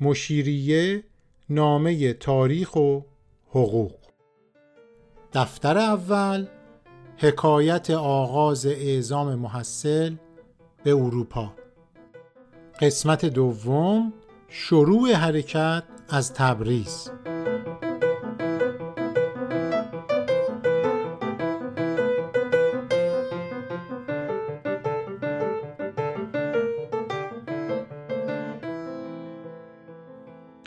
مشیریه 0.00 1.04
نامه 1.50 2.12
تاریخ 2.12 2.76
و 2.76 3.00
حقوق. 3.50 3.92
دفتر 5.32 5.78
اول 5.78 6.46
حکایت 7.18 7.90
آغاز 7.90 8.66
اعزام 8.66 9.34
محصل 9.34 10.14
به 10.84 10.94
اروپا. 10.94 11.52
قسمت 12.80 13.24
دوم 13.24 14.12
شروع 14.48 15.12
حرکت 15.12 15.82
از 16.08 16.34
تبریز. 16.34 17.10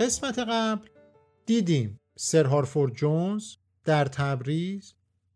قسمت 0.07 0.39
قبل 0.39 0.88
دیدیم 1.45 1.99
سر 2.17 2.45
هارفورد 2.45 2.93
جونز 2.93 3.55
در 3.84 4.05
تبریز 4.05 4.93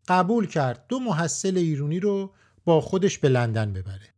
قبول 0.08 0.46
کرد 0.46 0.86
دو 0.88 0.98
محصل 0.98 1.56
ایرونی 1.56 2.00
رو 2.00 2.34
با 2.64 2.80
خودش 2.80 3.18
به 3.18 3.28
لندن 3.28 3.72
ببره. 3.72 4.14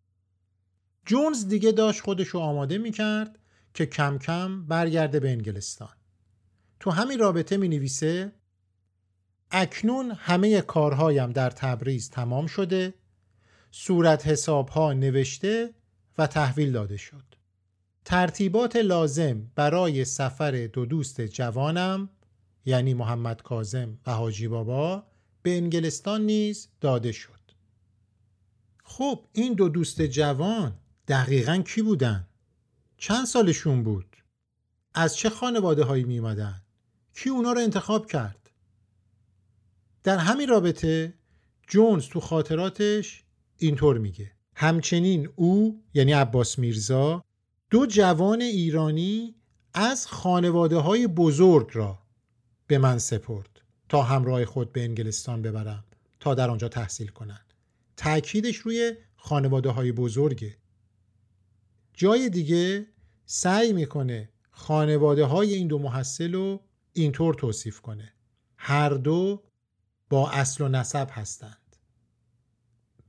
جونز 1.06 1.48
دیگه 1.48 1.72
داشت 1.72 2.00
خودش 2.00 2.28
رو 2.28 2.40
آماده 2.40 2.78
می‌کرد 2.78 3.38
که 3.74 3.86
کم 3.86 4.18
کم 4.18 4.66
برگرده 4.66 5.20
به 5.20 5.30
انگلستان. 5.30 5.96
تو 6.80 6.90
همین 6.90 7.18
رابطه 7.18 7.56
می 7.56 7.68
نویسه 7.68 8.32
اکنون 9.50 10.10
همه 10.10 10.60
کارهایم 10.60 11.32
در 11.32 11.50
تبریز 11.50 12.10
تمام 12.10 12.46
شده 12.46 12.94
صورت 13.70 14.26
حسابها 14.26 14.92
نوشته 14.92 15.74
و 16.18 16.26
تحویل 16.26 16.72
داده 16.72 16.96
شد. 16.96 17.33
ترتیبات 18.04 18.76
لازم 18.76 19.50
برای 19.54 20.04
سفر 20.04 20.66
دو 20.72 20.86
دوست 20.86 21.20
جوانم 21.20 22.08
یعنی 22.64 22.94
محمد 22.94 23.42
کازم 23.42 23.98
و 24.06 24.12
حاجی 24.12 24.48
بابا 24.48 25.06
به 25.42 25.56
انگلستان 25.56 26.22
نیز 26.22 26.68
داده 26.80 27.12
شد 27.12 27.30
خب 28.84 29.24
این 29.32 29.54
دو 29.54 29.68
دوست 29.68 30.02
جوان 30.02 30.74
دقیقا 31.08 31.62
کی 31.66 31.82
بودن؟ 31.82 32.28
چند 32.96 33.26
سالشون 33.26 33.82
بود؟ 33.82 34.16
از 34.94 35.16
چه 35.16 35.30
خانواده 35.30 35.84
هایی 35.84 36.04
می 36.04 36.18
اومدن؟ 36.18 36.62
کی 37.14 37.30
اونا 37.30 37.52
رو 37.52 37.60
انتخاب 37.60 38.06
کرد؟ 38.06 38.50
در 40.02 40.18
همین 40.18 40.48
رابطه 40.48 41.14
جونز 41.68 42.08
تو 42.08 42.20
خاطراتش 42.20 43.24
اینطور 43.58 43.98
میگه 43.98 44.32
همچنین 44.56 45.28
او 45.36 45.82
یعنی 45.94 46.12
عباس 46.12 46.58
میرزا 46.58 47.23
دو 47.74 47.86
جوان 47.86 48.42
ایرانی 48.42 49.34
از 49.74 50.06
خانواده 50.06 50.76
های 50.76 51.06
بزرگ 51.06 51.70
را 51.72 51.98
به 52.66 52.78
من 52.78 52.98
سپرد 52.98 53.60
تا 53.88 54.02
همراه 54.02 54.44
خود 54.44 54.72
به 54.72 54.84
انگلستان 54.84 55.42
ببرم 55.42 55.84
تا 56.20 56.34
در 56.34 56.50
آنجا 56.50 56.68
تحصیل 56.68 57.08
کنند. 57.08 57.54
تأکیدش 57.96 58.56
روی 58.56 58.94
خانواده 59.16 59.70
های 59.70 59.92
بزرگه 59.92 60.56
جای 61.94 62.28
دیگه 62.28 62.86
سعی 63.26 63.72
می‌کنه 63.72 64.28
خانواده 64.50 65.24
های 65.24 65.54
این 65.54 65.68
دو 65.68 65.78
محصل 65.78 66.34
رو 66.34 66.60
اینطور 66.92 67.34
توصیف 67.34 67.80
کنه. 67.80 68.12
هر 68.56 68.90
دو 68.90 69.42
با 70.10 70.30
اصل 70.30 70.64
و 70.64 70.68
نسب 70.68 71.08
هستند. 71.10 71.76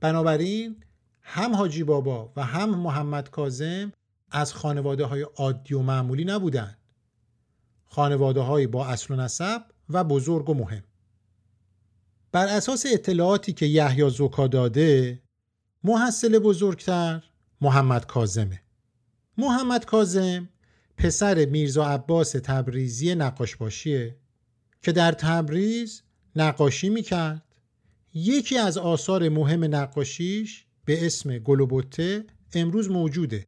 بنابراین 0.00 0.84
هم 1.22 1.54
حاجی 1.54 1.84
بابا 1.84 2.32
و 2.36 2.44
هم 2.44 2.70
محمد 2.70 3.30
کازم 3.30 3.92
از 4.30 4.54
خانواده 4.54 5.04
های 5.04 5.22
عادی 5.22 5.74
و 5.74 5.82
معمولی 5.82 6.24
نبودند. 6.24 6.78
خانواده 7.84 8.40
های 8.40 8.66
با 8.66 8.86
اصل 8.86 9.14
و 9.14 9.16
نسب 9.16 9.62
و 9.88 10.04
بزرگ 10.04 10.50
و 10.50 10.54
مهم. 10.54 10.84
بر 12.32 12.46
اساس 12.48 12.86
اطلاعاتی 12.92 13.52
که 13.52 13.66
یحیی 13.66 14.10
زوکا 14.10 14.46
داده 14.46 15.22
محصل 15.84 16.38
بزرگتر 16.38 17.24
محمد 17.60 18.06
کازمه. 18.06 18.62
محمد 19.38 19.84
کازم 19.84 20.48
پسر 20.96 21.44
میرزا 21.44 21.86
عباس 21.86 22.32
تبریزی 22.32 23.14
نقاش 23.14 23.56
باشیه 23.56 24.16
که 24.82 24.92
در 24.92 25.12
تبریز 25.12 26.02
نقاشی 26.36 26.88
می‌کرد 26.88 27.42
یکی 28.14 28.58
از 28.58 28.78
آثار 28.78 29.28
مهم 29.28 29.74
نقاشیش 29.74 30.66
به 30.84 31.06
اسم 31.06 31.38
گلوبوته 31.38 32.24
امروز 32.54 32.90
موجوده 32.90 33.46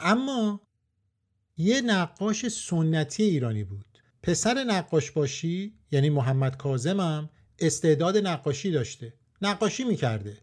اما 0.00 0.60
یه 1.56 1.80
نقاش 1.80 2.48
سنتی 2.48 3.22
ایرانی 3.22 3.64
بود. 3.64 3.98
پسر 4.22 4.64
نقاش 4.64 5.10
باشی 5.10 5.78
یعنی 5.90 6.10
محمد 6.10 6.56
کازمم 6.56 7.30
استعداد 7.58 8.16
نقاشی 8.16 8.70
داشته. 8.70 9.14
نقاشی 9.42 9.84
می‌کرده. 9.84 10.38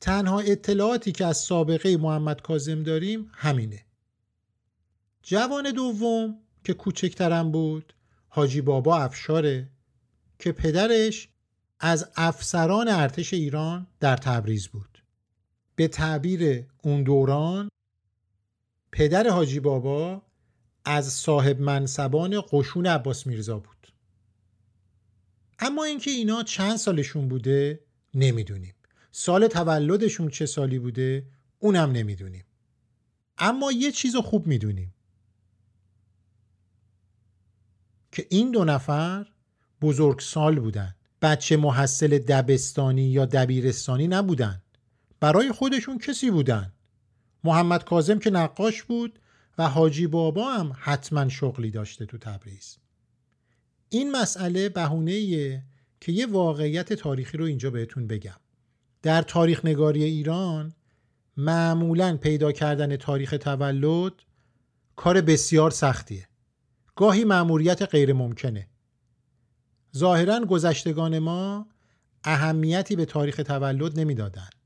تنها 0.00 0.40
اطلاعاتی 0.40 1.12
که 1.12 1.26
از 1.26 1.36
سابقه 1.36 1.96
محمد 1.96 2.42
کازم 2.42 2.82
داریم 2.82 3.30
همینه. 3.34 3.84
جوان 5.22 5.72
دوم 5.72 6.38
که 6.64 6.74
کوچکترم 6.74 7.52
بود 7.52 7.94
حاجی 8.28 8.60
بابا 8.60 8.98
افشاره 8.98 9.70
که 10.38 10.52
پدرش 10.52 11.28
از 11.80 12.10
افسران 12.16 12.88
ارتش 12.88 13.34
ایران 13.34 13.86
در 14.00 14.16
تبریز 14.16 14.68
بود. 14.68 14.89
به 15.80 15.88
تعبیر 15.88 16.66
اون 16.82 17.02
دوران 17.02 17.68
پدر 18.92 19.28
حاجی 19.28 19.60
بابا 19.60 20.22
از 20.84 21.12
صاحب 21.12 21.60
منصبان 21.60 22.42
قشون 22.52 22.86
عباس 22.86 23.26
میرزا 23.26 23.58
بود. 23.58 23.92
اما 25.58 25.84
اینکه 25.84 26.10
اینا 26.10 26.42
چند 26.42 26.76
سالشون 26.76 27.28
بوده 27.28 27.80
نمی‌دونیم. 28.14 28.74
سال 29.12 29.46
تولدشون 29.46 30.28
چه 30.28 30.46
سالی 30.46 30.78
بوده 30.78 31.26
اونم 31.58 31.92
نمی‌دونیم. 31.92 32.44
اما 33.38 33.72
یه 33.72 33.92
چیز 33.92 34.16
خوب 34.16 34.46
می‌دونیم. 34.46 34.94
که 38.12 38.26
این 38.30 38.50
دو 38.50 38.64
نفر 38.64 39.26
بزرگ 39.82 40.20
سال 40.20 40.60
بودن. 40.60 40.94
بچه 41.22 41.56
محصل 41.56 42.18
دبستانی 42.18 43.02
یا 43.02 43.24
دبیرستانی 43.26 44.08
نبودن. 44.08 44.62
برای 45.20 45.52
خودشون 45.52 45.98
کسی 45.98 46.30
بودن؟ 46.30 46.72
محمد 47.44 47.84
کازم 47.84 48.18
که 48.18 48.30
نقاش 48.30 48.82
بود 48.82 49.18
و 49.58 49.68
حاجی 49.68 50.06
بابا 50.06 50.52
هم 50.52 50.72
حتما 50.78 51.28
شغلی 51.28 51.70
داشته 51.70 52.06
تو 52.06 52.18
تبریز. 52.18 52.78
این 53.88 54.12
مسئله 54.12 54.68
بهونه 54.68 55.12
که 56.00 56.12
یه 56.12 56.26
واقعیت 56.26 56.92
تاریخی 56.92 57.38
رو 57.38 57.44
اینجا 57.44 57.70
بهتون 57.70 58.06
بگم. 58.06 58.40
در 59.02 59.22
تاریخ 59.22 59.64
نگاری 59.64 60.04
ایران 60.04 60.74
معمولا 61.36 62.16
پیدا 62.16 62.52
کردن 62.52 62.96
تاریخ 62.96 63.34
تولد 63.40 64.12
کار 64.96 65.20
بسیار 65.20 65.70
سختیه. 65.70 66.28
گاهی 66.96 67.24
معموریت 67.24 67.82
غیر 67.82 68.12
ممکنه. 68.12 68.68
ظاهرا 69.96 70.40
گذشتگان 70.44 71.18
ما 71.18 71.66
اهمیتی 72.24 72.96
به 72.96 73.04
تاریخ 73.04 73.36
تولد 73.36 74.00
نمی‌دادند 74.00 74.59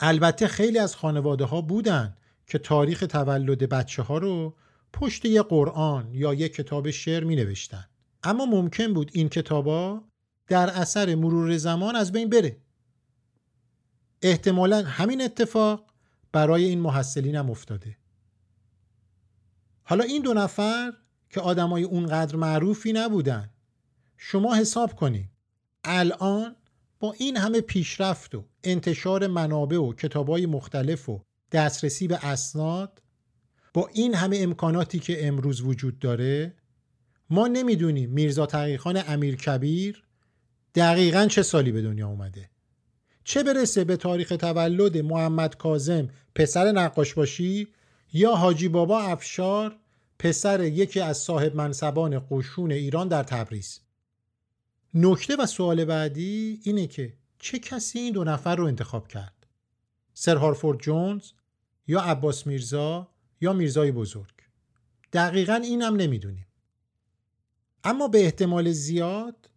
البته 0.00 0.48
خیلی 0.48 0.78
از 0.78 0.96
خانواده 0.96 1.44
ها 1.44 1.60
بودن 1.60 2.16
که 2.46 2.58
تاریخ 2.58 3.04
تولد 3.08 3.68
بچه 3.68 4.02
ها 4.02 4.18
رو 4.18 4.56
پشت 4.92 5.24
یه 5.24 5.42
قرآن 5.42 6.14
یا 6.14 6.34
یه 6.34 6.48
کتاب 6.48 6.90
شعر 6.90 7.24
می 7.24 7.36
نوشتن. 7.36 7.84
اما 8.22 8.46
ممکن 8.46 8.94
بود 8.94 9.10
این 9.14 9.28
کتابا 9.28 10.02
در 10.46 10.70
اثر 10.70 11.14
مرور 11.14 11.56
زمان 11.56 11.96
از 11.96 12.12
بین 12.12 12.30
بره. 12.30 12.56
احتمالا 14.22 14.82
همین 14.82 15.22
اتفاق 15.22 15.86
برای 16.32 16.64
این 16.64 16.80
محصلین 16.80 17.36
هم 17.36 17.50
افتاده. 17.50 17.96
حالا 19.82 20.04
این 20.04 20.22
دو 20.22 20.34
نفر 20.34 20.92
که 21.30 21.40
آدمای 21.40 21.82
اونقدر 21.82 22.36
معروفی 22.36 22.92
نبودن 22.92 23.50
شما 24.16 24.54
حساب 24.54 24.96
کنید 24.96 25.30
الان 25.84 26.56
این 27.12 27.36
همه 27.36 27.60
پیشرفت 27.60 28.34
و 28.34 28.44
انتشار 28.64 29.26
منابع 29.26 29.76
و 29.76 29.92
کتابای 29.92 30.46
مختلف 30.46 31.08
و 31.08 31.20
دسترسی 31.52 32.08
به 32.08 32.26
اسناد 32.26 33.02
با 33.74 33.90
این 33.92 34.14
همه 34.14 34.38
امکاناتی 34.40 34.98
که 34.98 35.26
امروز 35.26 35.60
وجود 35.60 35.98
داره 35.98 36.54
ما 37.30 37.46
نمی‌دونیم 37.46 38.10
میرزا 38.10 38.46
تقیخان 38.46 39.02
امیر 39.08 39.36
کبیر 39.36 40.04
دقیقا 40.74 41.26
چه 41.26 41.42
سالی 41.42 41.72
به 41.72 41.82
دنیا 41.82 42.08
اومده. 42.08 42.50
چه 43.24 43.42
برسه 43.42 43.84
به 43.84 43.96
تاریخ 43.96 44.28
تولد 44.28 44.98
محمد 44.98 45.56
کازم 45.56 46.08
پسر 46.34 46.72
نقاش 46.72 47.14
باشی 47.14 47.68
یا 48.12 48.34
حاجی 48.34 48.68
بابا 48.68 49.00
افشار 49.00 49.76
پسر 50.18 50.62
یکی 50.64 51.00
از 51.00 51.16
صاحب 51.18 51.56
منصبان 51.56 52.26
قشون 52.30 52.72
ایران 52.72 53.08
در 53.08 53.22
تبریز؟ 53.22 53.80
نکته 54.94 55.36
و 55.36 55.46
سوال 55.46 55.84
بعدی 55.84 56.60
اینه 56.62 56.86
که 56.86 57.12
چه 57.38 57.58
کسی 57.58 57.98
این 57.98 58.12
دو 58.12 58.24
نفر 58.24 58.56
رو 58.56 58.64
انتخاب 58.64 59.08
کرد؟ 59.08 59.46
سر 60.14 60.36
هارفورد 60.36 60.78
جونز 60.78 61.30
یا 61.86 62.00
عباس 62.00 62.46
میرزا 62.46 63.08
یا 63.40 63.52
میرزای 63.52 63.92
بزرگ؟ 63.92 64.34
دقیقا 65.12 65.54
اینم 65.54 65.96
نمی‌دونیم. 65.96 66.46
اما 67.84 68.08
به 68.08 68.24
احتمال 68.24 68.70
زیاد 68.70 69.50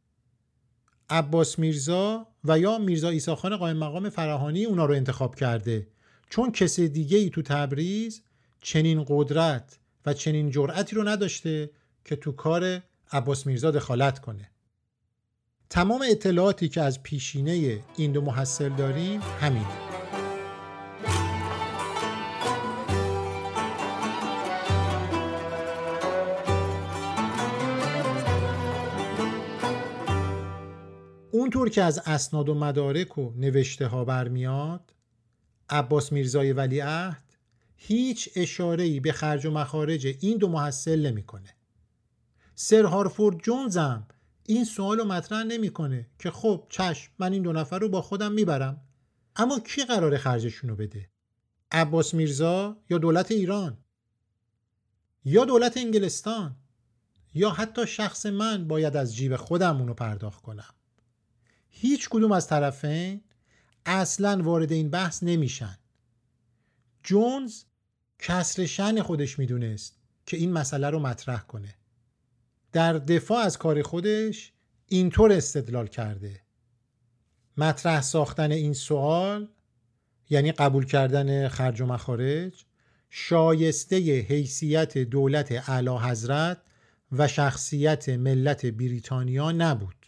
عباس 1.10 1.60
میرزا 1.60 2.28
و 2.44 2.60
یا 2.60 2.78
میرزا 2.78 3.10
ایساخان 3.10 3.58
قائم 3.58 3.78
مقام 3.78 4.10
فراهانی 4.10 4.66
اونا 4.66 4.86
رو 4.86 4.94
انتخاب 4.94 5.36
کرده. 5.36 5.88
چون 6.30 6.52
کسی 6.52 6.90
دیگه 6.90 7.18
ای 7.18 7.30
تو 7.30 7.42
تبریز 7.42 8.22
چنین 8.62 9.06
قدرت 9.08 9.80
و 10.06 10.14
چنین 10.14 10.50
جرأتی 10.50 10.96
رو 10.96 11.08
نداشته 11.08 11.72
که 12.06 12.16
تو 12.16 12.32
کار 12.32 12.84
عباس 13.12 13.48
میرزا 13.48 13.72
دخالت 13.72 14.20
کنه. 14.20 14.52
تمام 15.70 16.06
اطلاعاتی 16.10 16.70
که 16.70 16.82
از 16.82 17.04
پیشینه 17.04 17.84
این 17.98 18.12
دو 18.12 18.22
محصل 18.22 18.70
داریم 18.70 19.22
همینه 19.42 19.66
اونطور 31.32 31.70
که 31.70 31.84
از 31.84 32.02
اسناد 32.06 32.50
و 32.50 32.54
مدارک 32.54 33.18
و 33.18 33.32
نوشته 33.36 33.88
ها 33.88 34.06
برمیاد 34.06 34.94
عباس 35.70 36.12
میرزای 36.12 36.54
ولیعهد 36.54 37.24
هیچ 37.76 38.30
اشاره 38.36 39.00
به 39.00 39.12
خرج 39.12 39.46
و 39.46 39.52
مخارج 39.52 40.08
این 40.20 40.38
دو 40.38 40.48
محصل 40.48 41.06
نمی‌کنه. 41.06 41.56
سر 42.56 42.84
هارفورد 42.84 43.38
جونز 43.38 43.78
هم 43.78 44.08
این 44.50 44.66
سوال 44.66 44.98
رو 44.98 45.06
مطرح 45.06 45.44
نمی‌کنه 45.44 46.10
که 46.20 46.32
خب 46.32 46.66
چشم 46.70 47.12
من 47.20 47.34
این 47.34 47.44
دو 47.44 47.54
نفر 47.54 47.80
رو 47.80 47.90
با 47.90 48.02
خودم 48.02 48.32
می‌برم. 48.32 48.82
اما 49.36 49.60
کی 49.60 49.84
قرار 49.84 50.18
خرجشون 50.18 50.70
رو 50.70 50.76
بده؟ 50.76 51.10
عباس 51.72 52.14
میرزا 52.14 52.78
یا 52.90 52.98
دولت 52.98 53.32
ایران؟ 53.32 53.78
یا 55.26 55.46
دولت 55.46 55.78
انگلستان؟ 55.78 56.56
یا 57.34 57.50
حتی 57.50 57.88
شخص 57.88 58.26
من 58.26 58.68
باید 58.68 58.98
از 58.98 59.16
جیب 59.16 59.36
خودم 59.36 59.78
اونو 59.78 59.94
پرداخت 59.94 60.42
کنم؟ 60.42 60.74
هیچ 61.70 62.10
کدوم 62.10 62.32
از 62.32 62.48
طرفین 62.48 63.22
اصلا 63.86 64.44
وارد 64.44 64.72
این 64.72 64.90
بحث 64.90 65.24
نمیشن. 65.24 65.78
جونز 67.04 67.64
کسر 68.20 68.66
شن 68.66 69.02
خودش 69.02 69.40
می‌دونست 69.40 69.98
که 70.26 70.38
این 70.38 70.52
مسئله 70.52 70.90
رو 70.90 71.00
مطرح 71.00 71.42
کنه. 71.42 71.77
در 72.72 72.94
دفاع 72.94 73.40
از 73.40 73.58
کار 73.58 73.82
خودش 73.82 74.54
اینطور 74.88 75.32
استدلال 75.32 75.88
کرده 75.88 76.42
مطرح 77.58 78.02
ساختن 78.02 78.52
این 78.52 78.74
سوال 78.74 79.48
یعنی 80.30 80.52
قبول 80.52 80.86
کردن 80.86 81.48
خرج 81.48 81.82
و 81.82 81.86
مخارج 81.86 82.66
شایسته 83.10 83.98
حیثیت 84.20 84.98
دولت 84.98 85.70
اعلی 85.70 85.98
حضرت 85.98 86.62
و 87.12 87.28
شخصیت 87.28 88.10
ملت 88.10 88.66
بریتانیا 88.66 89.52
نبود 89.52 90.06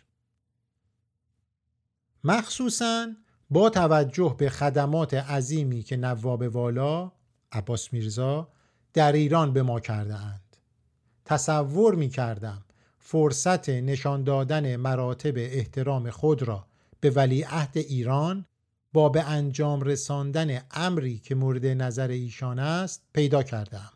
مخصوصا 2.24 3.08
با 3.50 3.70
توجه 3.70 4.36
به 4.38 4.50
خدمات 4.50 5.14
عظیمی 5.14 5.84
که 5.84 5.98
نواب 5.98 6.42
والا 6.42 7.12
عباس 7.52 7.94
میرزا 7.94 8.52
در 8.94 9.12
ایران 9.12 9.54
به 9.54 9.64
ما 9.64 9.80
کرده 9.80 10.16
اند. 10.16 10.49
تصور 11.30 11.96
می 11.96 12.10
کردم 12.10 12.64
فرصت 13.00 13.70
نشان 13.70 14.24
دادن 14.24 14.76
مراتب 14.76 15.34
احترام 15.38 16.10
خود 16.10 16.44
را 16.44 16.68
به 17.00 17.10
ولیعهد 17.10 17.78
ایران 17.78 18.46
با 18.94 19.10
به 19.10 19.24
انجام 19.24 19.82
رساندن 19.82 20.62
امری 20.72 21.18
که 21.20 21.36
مورد 21.36 21.66
نظر 21.66 22.08
ایشان 22.08 22.60
است 22.60 23.02
پیدا 23.14 23.44
کردم. 23.44 23.92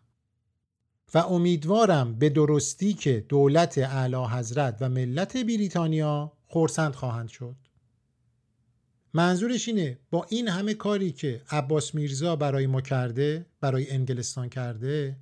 و 1.14 1.18
امیدوارم 1.18 2.16
به 2.16 2.30
درستی 2.30 2.94
که 2.94 3.26
دولت 3.30 3.78
اعلی 3.78 4.26
حضرت 4.26 4.78
و 4.82 4.90
ملت 4.90 5.38
بریتانیا 5.38 6.32
خورسند 6.48 6.96
خواهند 6.96 7.30
شد. 7.30 7.56
منظورش 9.14 9.68
اینه 9.68 10.00
با 10.12 10.26
این 10.30 10.48
همه 10.48 10.74
کاری 10.74 11.12
که 11.12 11.42
عباس 11.50 11.96
میرزا 11.96 12.36
برای 12.36 12.68
ما 12.68 12.82
کرده 12.82 13.46
برای 13.62 13.92
انگلستان 13.92 14.50
کرده 14.50 15.18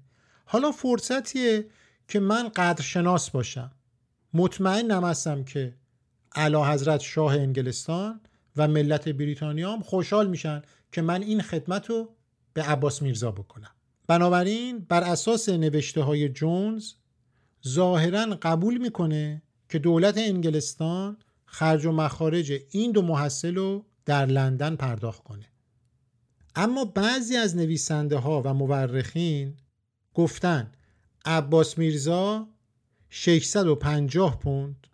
حالا 0.46 0.72
فرصتیه 0.72 1.66
که 2.12 2.20
من 2.20 2.50
قدرشناس 2.50 3.30
باشم. 3.30 3.72
مطمئن 4.34 4.92
هستم 4.92 5.44
که 5.44 5.76
علا 6.36 6.72
حضرت 6.72 7.02
شاه 7.02 7.34
انگلستان 7.34 8.22
و 8.56 8.68
ملت 8.68 9.10
بریتانیا 9.10 9.74
هم 9.74 9.82
خوشحال 9.82 10.30
میشن 10.30 10.62
که 10.92 11.02
من 11.02 11.22
این 11.22 11.42
خدمت 11.42 11.90
رو 11.90 12.16
به 12.54 12.64
عباس 12.64 13.02
میرزا 13.02 13.32
بکنم. 13.32 13.72
بنابراین 14.08 14.80
بر 14.80 15.04
اساس 15.04 15.50
نوشته 15.50 16.02
های 16.02 16.30
جونز 16.30 16.94
ظاهرا 17.68 18.38
قبول 18.42 18.78
می‌کنه 18.78 19.42
که 19.70 19.80
دولت 19.80 20.18
انگلستان 20.18 21.18
خرج 21.46 21.86
و 21.86 21.92
مخارج 21.92 22.54
این 22.70 22.92
دو 22.92 23.02
محصل 23.02 23.56
رو 23.56 23.86
در 24.06 24.26
لندن 24.26 24.76
پرداخت 24.76 25.24
کنه. 25.24 25.46
اما 26.56 26.86
بعضی 26.86 27.38
از 27.38 27.56
نویسنده 27.56 28.18
ها 28.18 28.42
و 28.46 28.54
مورخین 28.54 29.58
گفتن 30.14 30.72
عباس 31.26 31.78
میرزا 31.78 32.48
650 33.10 34.40
پوند 34.40 34.88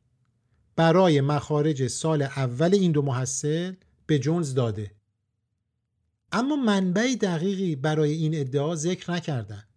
برای 0.75 1.21
مخارج 1.21 1.88
سال 1.88 2.21
اول 2.21 2.74
این 2.74 2.91
دو 2.91 3.01
محصل 3.01 3.74
به 4.06 4.19
جونز 4.19 4.53
داده. 4.53 4.91
اما 6.31 6.56
منبع 6.56 7.15
دقیقی 7.15 7.75
برای 7.75 8.12
این 8.12 8.39
ادعا 8.39 8.75
ذکر 8.75 9.12
نکردند 9.12 9.68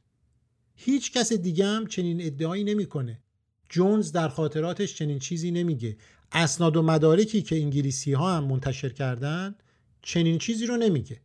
هیچ 0.74 1.12
کس 1.12 1.32
دیگه 1.32 1.66
هم 1.66 1.86
چنین 1.86 2.22
ادعایی 2.22 2.64
نمی‌کنه. 2.64 3.22
جونز 3.68 4.12
در 4.12 4.28
خاطراتش 4.28 4.94
چنین 4.94 5.18
چیزی 5.18 5.50
نمیگه. 5.50 5.96
اسناد 6.32 6.76
و 6.76 6.82
مدارکی 6.82 7.42
که 7.42 7.56
انگلیسی 7.56 8.12
ها 8.12 8.36
هم 8.36 8.44
منتشر 8.44 8.88
کردن 8.88 9.54
چنین 10.02 10.38
چیزی 10.38 10.66
رو 10.66 10.76
نمیگه. 10.76 11.20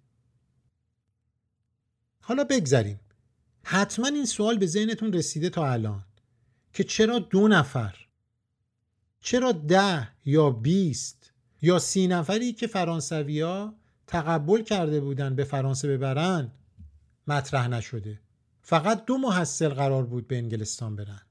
حالا 2.21 2.43
بگذریم. 2.43 2.99
حتما 3.67 4.07
این 4.07 4.25
سوال 4.25 4.57
به 4.57 4.67
ذهنتون 4.67 5.13
رسیده 5.13 5.49
تا 5.49 5.71
الان 5.71 6.03
که 6.73 6.83
چرا 6.83 7.19
دو 7.19 7.47
نفر؟ 7.47 7.95
چرا 9.21 9.51
ده 9.51 10.07
یا 10.25 10.49
بیست 10.49 11.31
یا 11.61 11.79
سی 11.79 12.07
نفری 12.07 12.53
که 12.53 12.67
فرانسویا 12.67 13.73
تقبل 14.07 14.61
کرده 14.61 14.99
بودن 14.99 15.35
به 15.35 15.43
فرانسه 15.43 15.87
ببرن 15.87 16.51
مطرح 17.27 17.67
نشده؟ 17.67 18.19
فقط 18.61 19.05
دو 19.05 19.17
محصل 19.17 19.69
قرار 19.69 20.03
بود 20.03 20.27
به 20.27 20.37
انگلستان 20.37 20.95
برن. 20.95 21.21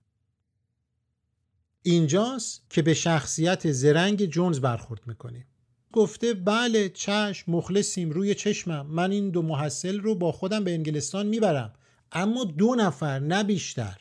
اینجاست 1.82 2.66
که 2.70 2.82
به 2.82 2.94
شخصیت 2.94 3.72
زرنگ 3.72 4.26
جونز 4.26 4.60
برخورد 4.60 5.00
می‌کنیم. 5.06 5.46
گفته 5.92 6.34
بله 6.34 6.88
چشم 6.88 7.52
مخلصیم 7.52 8.10
روی 8.10 8.34
چشمم. 8.34 8.86
من 8.86 9.10
این 9.10 9.30
دو 9.30 9.42
محصل 9.42 10.00
رو 10.00 10.14
با 10.14 10.32
خودم 10.32 10.64
به 10.64 10.74
انگلستان 10.74 11.26
می‌برم. 11.26 11.74
اما 12.14 12.44
دو 12.44 12.75
نفر 12.75 13.18
نه 13.18 13.44
بیشتر. 13.44 14.00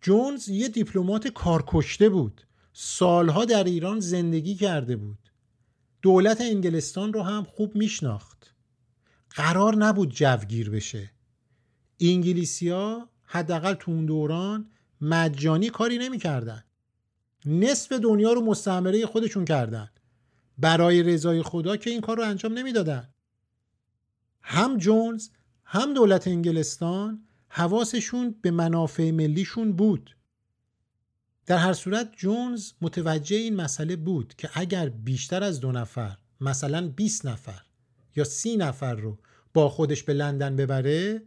جونز 0.00 0.48
یه 0.48 0.68
دیپلمات 0.68 1.28
کارکشته 1.28 2.08
بود. 2.08 2.42
سالها 2.72 3.44
در 3.44 3.64
ایران 3.64 4.00
زندگی 4.00 4.54
کرده 4.54 4.96
بود. 4.96 5.18
دولت 6.02 6.40
انگلستان 6.40 7.12
رو 7.12 7.22
هم 7.22 7.44
خوب 7.44 7.76
میشناخت. 7.76 8.54
قرار 9.30 9.76
نبود 9.76 10.14
جوگیر 10.14 10.70
بشه. 10.70 11.10
انگلیسیا 12.00 13.08
حداقل 13.24 13.74
تو 13.74 13.90
اون 13.90 14.06
دوران 14.06 14.70
مجانی 15.00 15.70
کاری 15.70 15.98
نمی‌کردن. 15.98 16.64
نصف 17.46 17.92
دنیا 17.92 18.32
رو 18.32 18.40
مستعمره 18.40 19.06
خودشون 19.06 19.44
کردن. 19.44 19.90
برای 20.58 21.02
رضای 21.02 21.42
خدا 21.42 21.76
که 21.76 21.90
این 21.90 22.00
کار 22.00 22.16
رو 22.16 22.22
انجام 22.22 22.52
نمی‌دادن. 22.52 23.08
هم 24.42 24.78
جونز 24.78 25.28
هم 25.68 25.94
دولت 25.94 26.28
انگلستان 26.28 27.22
حواسشون 27.48 28.34
به 28.42 28.50
منافع 28.50 29.10
ملیشون 29.10 29.72
بود. 29.72 30.16
در 31.46 31.56
هر 31.56 31.72
صورت 31.72 32.12
جونز 32.16 32.72
متوجه 32.80 33.36
این 33.36 33.56
مسئله 33.56 33.96
بود 33.96 34.34
که 34.38 34.50
اگر 34.54 34.88
بیشتر 34.88 35.42
از 35.42 35.60
دو 35.60 35.72
نفر 35.72 36.16
مثلا 36.40 36.88
20 36.88 37.26
نفر 37.26 37.62
یا 38.16 38.24
سی 38.24 38.56
نفر 38.56 38.94
رو 38.94 39.18
با 39.54 39.68
خودش 39.68 40.02
به 40.02 40.12
لندن 40.12 40.56
ببره 40.56 41.22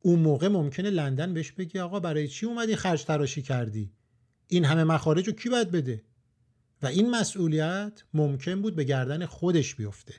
اون 0.00 0.18
موقع 0.18 0.48
ممکنه 0.48 0.90
لندن 0.90 1.34
بهش 1.34 1.52
بگی 1.52 1.78
آقا 1.78 2.00
برای 2.00 2.28
چی 2.28 2.46
اومدی؟ 2.46 2.76
خرج 2.76 3.04
تراشی 3.04 3.42
کردی؟ 3.42 3.92
این 4.46 4.64
همه 4.64 4.84
مخارج 4.84 5.26
رو 5.26 5.32
کی 5.32 5.48
باید 5.48 5.70
بده؟ 5.70 6.02
و 6.82 6.86
این 6.86 7.10
مسئولیت 7.10 8.02
ممکن 8.14 8.62
بود 8.62 8.76
به 8.76 8.84
گردن 8.84 9.26
خودش 9.26 9.74
بیفته. 9.74 10.14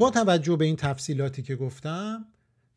با 0.00 0.10
توجه 0.10 0.56
به 0.56 0.64
این 0.64 0.76
تفصیلاتی 0.76 1.42
که 1.42 1.56
گفتم 1.56 2.24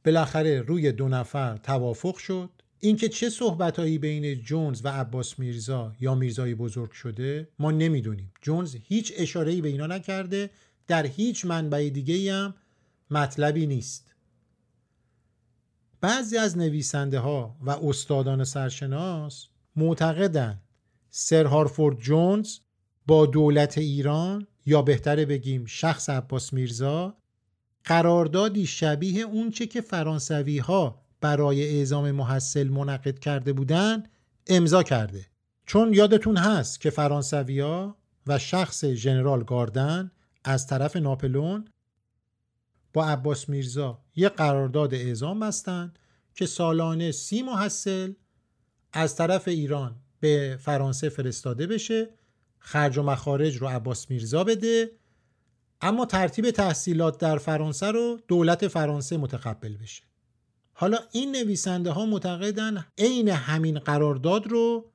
بالاخره 0.06 0.62
روی 0.62 0.92
دو 0.92 1.08
نفر 1.08 1.58
توافق 1.58 2.18
شد. 2.18 2.50
اینکه 2.80 3.10
چه 3.10 3.30
صحبتهایی 3.30 3.98
بین 3.98 4.36
جونز 4.36 4.82
و 4.84 4.88
عباس 4.88 5.40
میرزا 5.40 5.94
یا 6.00 6.16
میرزای 6.16 6.56
بزرگ 6.56 6.92
شده 6.92 7.48
ما 7.60 7.72
نمی‌دونیم. 7.72 8.34
جونز 8.42 8.76
هیچ 8.84 9.14
اشاره‌ای 9.16 9.62
به 9.62 9.68
اینا 9.68 9.88
نکرده. 9.88 10.50
در 10.88 11.06
هیچ 11.06 11.46
منبع 11.46 11.90
دیگه 11.90 12.34
هم 12.34 12.54
مطلبی 13.12 13.68
نیست. 13.68 14.16
بعضی 16.02 16.38
از 16.38 16.58
نویسنده 16.58 17.20
ها 17.20 17.58
و 17.62 17.70
استادان 17.70 18.44
سرشناس 18.44 19.48
معتقدند 19.76 20.62
سر 21.10 21.46
هارفورد 21.46 22.00
جونز 22.00 22.58
با 23.08 23.26
دولت 23.26 23.78
ایران 23.78 24.48
یا 24.66 24.82
بهتره 24.82 25.26
بگیم 25.26 25.66
شخص 25.66 26.10
عباس 26.10 26.54
میرزا 26.54 27.18
قراردادی 27.84 28.66
شبیه 28.66 29.24
اونچه 29.24 29.66
که 29.66 29.82
فرانسوی 29.82 30.58
ها 30.58 31.04
برای 31.22 31.78
اعزام 31.78 32.12
محصل 32.12 32.68
منعقد 32.68 33.20
کرده 33.20 33.54
بودن 33.54 34.04
امضا 34.48 34.84
کرده. 34.84 35.26
چون 35.66 35.94
یادتون 35.94 36.38
هست 36.38 36.82
که 36.82 36.90
فرانسویا 36.90 37.98
و 38.28 38.40
شخص 38.40 38.86
ژنرال 38.86 39.44
گاردن 39.44 40.12
از 40.44 40.68
طرف 40.68 40.96
ناپلون 40.96 41.66
با 42.94 43.06
عباس 43.06 43.50
میرزا 43.50 44.02
یه 44.16 44.30
قرارداد 44.30 44.94
اعزام 44.94 45.40
بستن 45.40 45.94
که 46.36 46.46
سالانه 46.46 47.12
سی 47.12 47.42
محصل 47.42 48.14
از 48.94 49.16
طرف 49.16 49.48
ایران 49.48 49.96
به 50.20 50.58
فرانسه 50.62 51.10
فرستاده 51.10 51.68
بشه 51.68 52.10
خرج 52.66 52.98
و 52.98 53.04
مخارج 53.04 53.58
رو 53.58 53.68
عباس 53.68 54.10
میرزا 54.10 54.44
بده 54.44 54.92
اما 55.82 56.06
ترتیب 56.06 56.52
تحصیلات 56.52 57.18
در 57.18 57.38
فرانسه 57.38 57.92
رو 57.92 58.20
دولت 58.28 58.68
فرانسه 58.68 59.18
متقبل 59.18 59.78
بشه. 59.78 60.04
حالا 60.74 60.98
این 61.12 61.32
نویسنده 61.32 61.92
ها 61.92 62.06
معتقدن 62.06 62.86
عین 62.98 63.30
همین 63.30 63.80
قرارداد 63.80 64.48
رو 64.48 64.92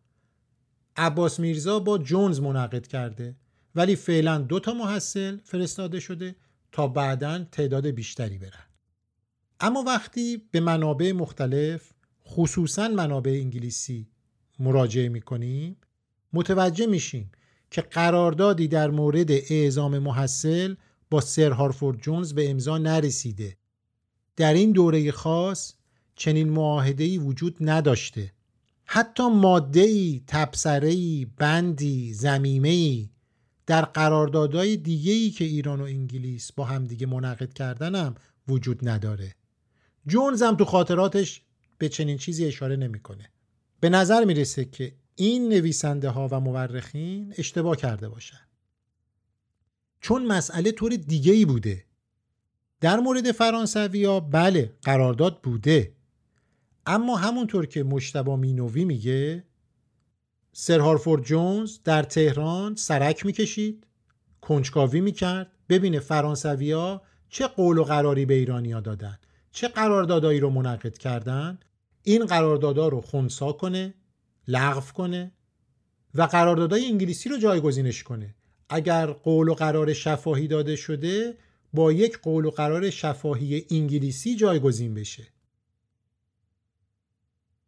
عباس 0.96 1.40
میرزا 1.40 1.78
با 1.78 1.98
جونز 1.98 2.40
منعقد 2.40 2.86
کرده 2.86 3.36
ولی 3.74 3.96
فعلا 3.96 4.38
دو 4.38 4.60
تا 4.60 4.74
محصل 4.74 5.38
فرستاده 5.44 6.00
شده 6.00 6.36
تا 6.72 6.88
بعدا 6.88 7.44
تعداد 7.52 7.86
بیشتری 7.86 8.38
برن. 8.38 8.66
اما 9.60 9.82
وقتی 9.82 10.48
به 10.50 10.60
منابع 10.60 11.12
مختلف 11.12 11.92
خصوصا 12.26 12.88
منابع 12.88 13.30
انگلیسی 13.30 14.08
مراجعه 14.58 15.08
می‌کنیم 15.08 15.76
متوجه 16.32 16.86
میشیم 16.86 17.30
که 17.70 17.80
قراردادی 17.80 18.68
در 18.68 18.90
مورد 18.90 19.30
اعزام 19.30 19.98
محصل 19.98 20.74
با 21.10 21.20
سر 21.20 21.50
هارفورد 21.50 22.00
جونز 22.00 22.32
به 22.32 22.50
امضا 22.50 22.78
نرسیده. 22.78 23.56
در 24.36 24.54
این 24.54 24.72
دوره 24.72 25.12
خاص 25.12 25.74
چنین 26.14 26.48
معاهده‌ای 26.48 27.18
وجود 27.18 27.56
نداشته. 27.60 28.32
حتی 28.84 29.28
ماده‌ای، 29.28 30.22
تبصره‌ای، 30.26 31.26
بندی، 31.36 32.14
زمیمه‌ای 32.14 33.10
در 33.66 33.82
قراردادهای 33.82 34.76
دیگه‌ای 34.76 35.30
که 35.30 35.44
ایران 35.44 35.80
و 35.80 35.84
انگلیس 35.84 36.52
با 36.52 36.64
همدیگه 36.64 37.06
منعقد 37.06 37.52
کردن 37.52 37.94
هم 37.94 38.14
وجود 38.48 38.88
نداره. 38.88 39.34
جونز 40.06 40.42
هم 40.42 40.56
تو 40.56 40.64
خاطراتش 40.64 41.42
به 41.78 41.88
چنین 41.88 42.18
چیزی 42.18 42.44
اشاره 42.44 42.76
نمی‌کنه. 42.76 43.30
به 43.80 43.88
نظر 43.88 44.24
می‌رسه 44.24 44.64
که 44.64 44.92
این 45.20 45.48
نویسنده 45.48 46.08
ها 46.10 46.28
و 46.30 46.40
مورخین 46.40 47.34
اشتباه 47.38 47.76
کرده 47.76 48.08
باشن. 48.08 48.40
چون 50.00 50.26
مسئله 50.26 50.72
طور 50.72 50.96
دیگه 50.96 51.32
ای 51.32 51.44
بوده. 51.44 51.84
در 52.80 52.96
مورد 52.96 53.32
فرانسوی 53.32 54.04
ها 54.04 54.20
بله 54.20 54.72
قرارداد 54.82 55.42
بوده. 55.42 55.92
اما 56.86 57.16
همونطور 57.16 57.66
که 57.66 57.82
مشتبا 57.82 58.36
مینوی 58.36 58.84
میگه 58.84 59.44
سر 60.52 60.80
هارفورد 60.80 61.22
جونز 61.22 61.78
در 61.84 62.02
تهران 62.02 62.74
سرک 62.74 63.26
می‌کشید 63.26 63.86
کنجکاوی 64.40 65.00
می‌کرد 65.00 65.52
ببینه 65.68 65.98
فرانسوی 65.98 66.72
ها 66.72 67.02
چه 67.28 67.46
قول 67.46 67.78
و 67.78 67.84
قراری 67.84 68.26
به 68.26 68.34
ایرانیا 68.34 68.80
دادن 68.80 69.18
چه 69.52 69.68
قراردادایی 69.68 70.40
رو 70.40 70.50
منعقد 70.50 70.98
کردن. 70.98 71.58
این 72.02 72.26
قراردادها 72.26 72.88
رو 72.88 73.00
خونسا 73.00 73.52
کنه 73.52 73.94
لغو 74.48 74.92
کنه 74.92 75.32
و 76.14 76.22
قراردادهای 76.22 76.86
انگلیسی 76.86 77.28
رو 77.28 77.36
جایگزینش 77.36 78.02
کنه. 78.02 78.34
اگر 78.68 79.06
قول 79.06 79.48
و 79.48 79.54
قرار 79.54 79.92
شفاهی 79.92 80.48
داده 80.48 80.76
شده 80.76 81.36
با 81.72 81.92
یک 81.92 82.18
قول 82.18 82.44
و 82.44 82.50
قرار 82.50 82.90
شفاهی 82.90 83.66
انگلیسی 83.70 84.36
جایگزین 84.36 84.94
بشه. 84.94 85.26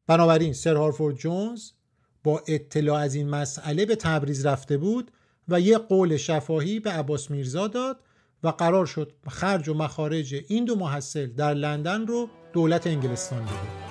بنابراین 0.07 0.53
سر 0.53 0.77
هارفورد 0.77 1.17
جونز 1.17 1.71
با 2.25 2.43
اطلاع 2.47 3.01
از 3.01 3.15
این 3.15 3.29
مسئله 3.29 3.87
به 3.87 3.97
تبریز 3.97 4.47
رفته 4.47 4.77
بود 4.77 5.11
و 5.49 5.61
یک 5.61 5.79
قول 5.79 6.17
شفاهی 6.17 6.81
به 6.81 6.91
عباس 6.91 7.31
میرزا 7.31 7.69
داد 7.69 8.01
و 8.43 8.49
قرار 8.49 8.87
شد 8.87 9.13
خرج 9.29 9.69
و 9.69 9.75
مخارج 9.75 10.35
این 10.49 10.65
دو 10.65 10.77
محصل 10.77 11.27
در 11.27 11.55
لندن 11.55 12.07
رو 12.07 12.29
دولت 12.53 12.87
انگلستان 12.87 13.43
بده 13.43 13.90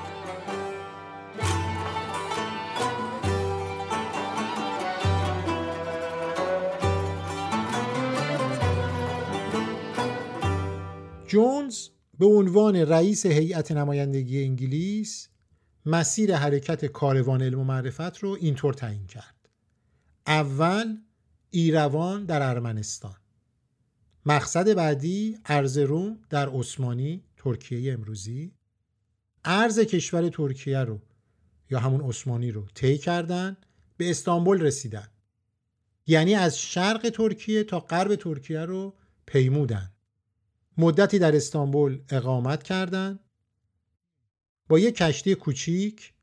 جونز 11.30 11.88
به 12.20 12.26
عنوان 12.26 12.76
رئیس 12.76 13.26
هیئت 13.26 13.72
نمایندگی 13.72 14.44
انگلیس 14.44 15.28
مسیر 15.86 16.36
حرکت 16.36 16.86
کاروان 16.86 17.42
علم 17.42 17.60
و 17.60 17.64
معرفت 17.64 18.18
رو 18.18 18.38
اینطور 18.42 18.74
تعیین 18.74 19.08
کرد. 19.08 19.50
اول 20.28 20.98
ایروان 21.50 22.26
در 22.26 22.50
ارمنستان. 22.50 23.16
مقصد 24.26 24.74
بعدی 24.74 25.38
ارز 25.46 25.78
روم 25.78 26.20
در 26.30 26.50
عثمانی 26.50 27.24
ترکیه 27.38 27.94
امروزی. 27.94 28.54
ارز 29.46 29.80
کشور 29.80 30.30
ترکیه 30.30 30.80
رو 30.80 31.02
یا 31.70 31.80
همون 31.80 32.02
عثمانی 32.02 32.52
رو 32.52 32.68
طی 32.76 32.98
کردن 32.98 33.58
به 33.98 34.10
استانبول 34.10 34.62
رسیدن. 34.62 35.08
یعنی 36.08 36.36
از 36.36 36.60
شرق 36.60 37.10
ترکیه 37.10 37.64
تا 37.64 37.80
غرب 37.80 38.16
ترکیه 38.16 38.60
رو 38.60 38.94
پیمودن. 39.26 39.92
مدتی 40.80 41.20
در 41.20 41.36
استانبول 41.36 42.02
اقامت 42.10 42.64
کردند. 42.64 43.20
با 44.70 44.80
یک 44.80 44.98
کشتی 44.98 45.36
کوچیک 45.36 46.14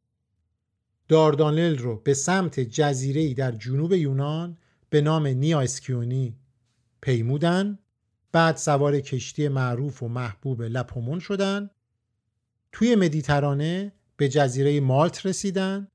داردانل 1.09 1.79
رو 1.79 1.97
به 1.97 2.15
سمت 2.15 2.61
جزیره‌ای 2.61 3.35
در 3.35 3.53
جنوب 3.53 3.93
یونان 3.93 4.59
به 4.91 5.01
نام 5.01 5.27
نیا 5.27 5.61
اسکیونی 5.61 6.37
پیمودن 7.01 7.79
بعد 8.33 8.57
سوار 8.57 9.01
کشتی 9.01 9.49
معروف 9.49 10.03
و 10.03 10.09
محبوب 10.09 10.63
لپومون 10.63 11.19
شدن 11.19 11.71
توی 12.73 12.95
مدیترانه 12.95 13.93
به 14.17 14.29
جزیره 14.29 14.81
مالت 14.81 15.27
رسیدن 15.27 15.89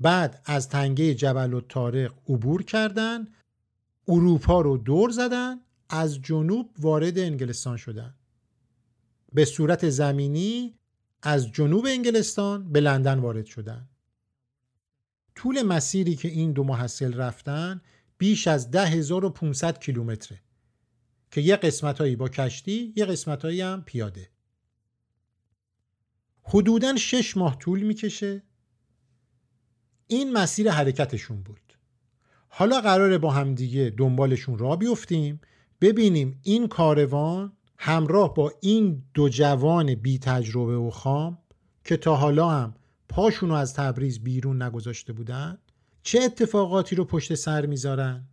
بعد 0.00 0.42
از 0.44 0.68
تنگه 0.68 1.14
جبل 1.14 1.52
و 1.52 1.60
تارق 1.60 2.14
عبور 2.28 2.62
کردند. 2.62 3.34
اروپا 4.08 4.60
رو 4.60 4.78
دور 4.78 5.10
زدن 5.10 5.60
از 5.88 6.22
جنوب 6.22 6.70
وارد 6.78 7.18
انگلستان 7.18 7.76
شدن. 7.76 8.14
به 9.32 9.44
صورت 9.44 9.88
زمینی 9.90 10.74
از 11.22 11.52
جنوب 11.52 11.86
انگلستان 11.86 12.72
به 12.72 12.80
لندن 12.80 13.18
وارد 13.18 13.46
شدن. 13.46 13.88
طول 15.34 15.62
مسیری 15.62 16.16
که 16.16 16.28
این 16.28 16.52
دو 16.52 16.64
محصل 16.64 17.14
رفتن 17.14 17.80
بیش 18.18 18.48
از 18.48 18.70
10500 18.70 19.78
کیلومتره 19.78 20.40
که 21.30 21.40
یه 21.40 21.56
قسمتهایی 21.56 22.16
با 22.16 22.28
کشتی 22.28 22.92
یه 22.96 23.04
قسمتهایی 23.04 23.60
هم 23.60 23.82
پیاده. 23.82 24.30
حدوداً 26.42 26.96
شش 26.96 27.36
ماه 27.36 27.58
طول 27.58 27.82
می‌کشه. 27.82 28.42
این 30.06 30.32
مسیر 30.32 30.70
حرکتشون 30.70 31.42
بود. 31.42 31.78
حالا 32.48 32.80
قراره 32.80 33.18
با 33.18 33.30
همدیگه 33.30 33.94
دنبالشون 33.96 34.58
را 34.58 34.76
بیفتیم. 34.76 35.40
ببینیم 35.80 36.40
این 36.42 36.68
کاروان 36.68 37.52
همراه 37.78 38.34
با 38.34 38.52
این 38.60 39.02
دو 39.14 39.28
جوان 39.28 39.94
بی 39.94 40.18
تجربه 40.18 40.76
و 40.76 40.90
خام 40.90 41.38
که 41.84 41.96
تا 41.96 42.16
حالا 42.16 42.48
هم 42.48 42.74
پاشونو 43.08 43.54
از 43.54 43.74
تبریز 43.74 44.18
بیرون 44.18 44.62
نگذاشته 44.62 45.12
بودن 45.12 45.58
چه 46.02 46.20
اتفاقاتی 46.22 46.96
رو 46.96 47.04
پشت 47.04 47.34
سر 47.34 47.66
می‌ذارن؟ 47.66 48.24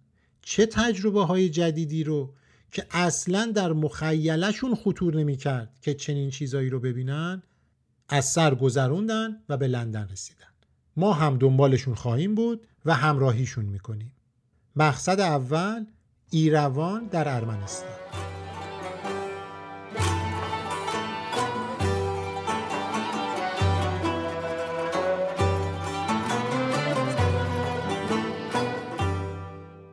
چه 0.41 0.65
تجربه 0.65 1.25
های 1.25 1.49
جدیدی 1.49 2.03
رو 2.03 2.33
که 2.71 2.85
اصلا 2.91 3.51
در 3.55 3.73
مخیلشون 3.73 4.75
خطور 4.75 5.15
نمی‌کرد 5.15 5.79
که 5.81 5.93
چنین 5.93 6.29
چیزایی 6.29 6.69
رو 6.69 6.79
ببینن 6.79 7.43
از 8.09 8.25
سر 8.25 8.55
گذروندن 8.55 9.37
و 9.49 9.57
به 9.57 9.67
لندن 9.67 10.07
رسیدن. 10.11 10.45
ما 10.97 11.13
هم 11.13 11.37
دنبالشون 11.37 11.95
خواهیم 11.95 12.35
بود 12.35 12.67
و 12.85 12.93
همراهیشون 12.93 13.65
می‌کنیم. 13.65 14.11
مقصد 14.75 15.19
اول 15.19 15.85
ایروان 16.29 17.05
در 17.05 17.35
ارمنستان. 17.35 17.89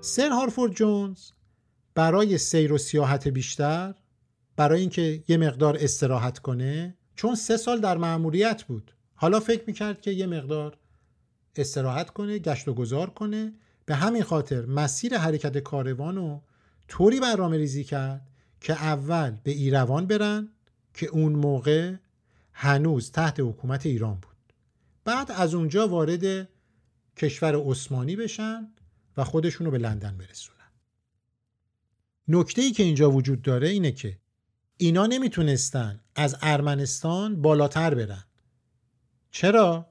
سر 0.00 0.28
هارفورد 0.28 0.72
جونز 0.72 1.30
برای 1.94 2.38
سیر 2.38 2.72
و 2.72 2.78
سیاحت 2.78 3.28
بیشتر 3.28 3.94
برای 4.56 4.80
اینکه 4.80 5.24
یه 5.28 5.36
مقدار 5.36 5.76
استراحت 5.80 6.38
کنه 6.38 6.96
چون 7.14 7.34
سه 7.34 7.56
سال 7.56 7.80
در 7.80 7.96
مأموریت 7.96 8.62
بود. 8.62 8.94
حالا 9.14 9.40
فکر 9.40 9.64
می‌کرد 9.66 10.00
که 10.00 10.10
یه 10.10 10.26
مقدار 10.26 10.76
استراحت 11.56 12.10
کنه 12.10 12.38
گشت 12.38 12.68
و 12.68 12.74
گذار 12.74 13.10
کنه. 13.10 13.52
به 13.86 13.94
همین 13.94 14.22
خاطر 14.22 14.66
مسیر 14.66 15.18
حرکت 15.18 15.58
کاروان 15.58 16.16
رو 16.16 16.42
طوری 16.88 17.20
برنامه 17.20 17.56
ریزی 17.56 17.84
کرد 17.84 18.28
که 18.60 18.72
اول 18.72 19.30
به 19.30 19.50
ایروان 19.50 20.06
برن 20.06 20.48
که 20.94 21.06
اون 21.06 21.32
موقع 21.32 21.94
هنوز 22.52 23.10
تحت 23.10 23.40
حکومت 23.40 23.86
ایران 23.86 24.14
بود. 24.14 24.36
بعد 25.04 25.32
از 25.32 25.54
اونجا 25.54 25.88
وارد 25.88 26.48
کشور 27.16 27.70
عثمانی 27.70 28.16
بشن 28.16 28.68
و 29.16 29.24
خودشونو 29.24 29.70
به 29.70 29.78
لندن 29.78 30.16
برسونن. 30.16 30.58
نکته 32.28 32.62
ای 32.62 32.70
که 32.72 32.82
اینجا 32.82 33.10
وجود 33.10 33.42
داره 33.42 33.68
اینه 33.68 33.92
که 33.92 34.18
اینا 34.76 35.06
نمی‌تونستن 35.06 36.00
از 36.14 36.36
ارمنستان 36.42 37.42
بالاتر 37.42 37.94
برن. 37.94 38.24
چرا؟ 39.30 39.86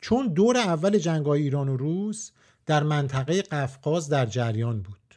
چون 0.00 0.28
دور 0.28 0.56
اول 0.56 0.98
جنگ 0.98 1.28
ایران 1.28 1.68
و 1.68 1.76
روس 1.76 2.30
در 2.66 2.82
منطقه 2.82 3.42
قفقاز 3.42 4.08
در 4.08 4.26
جریان 4.26 4.82
بود. 4.82 5.14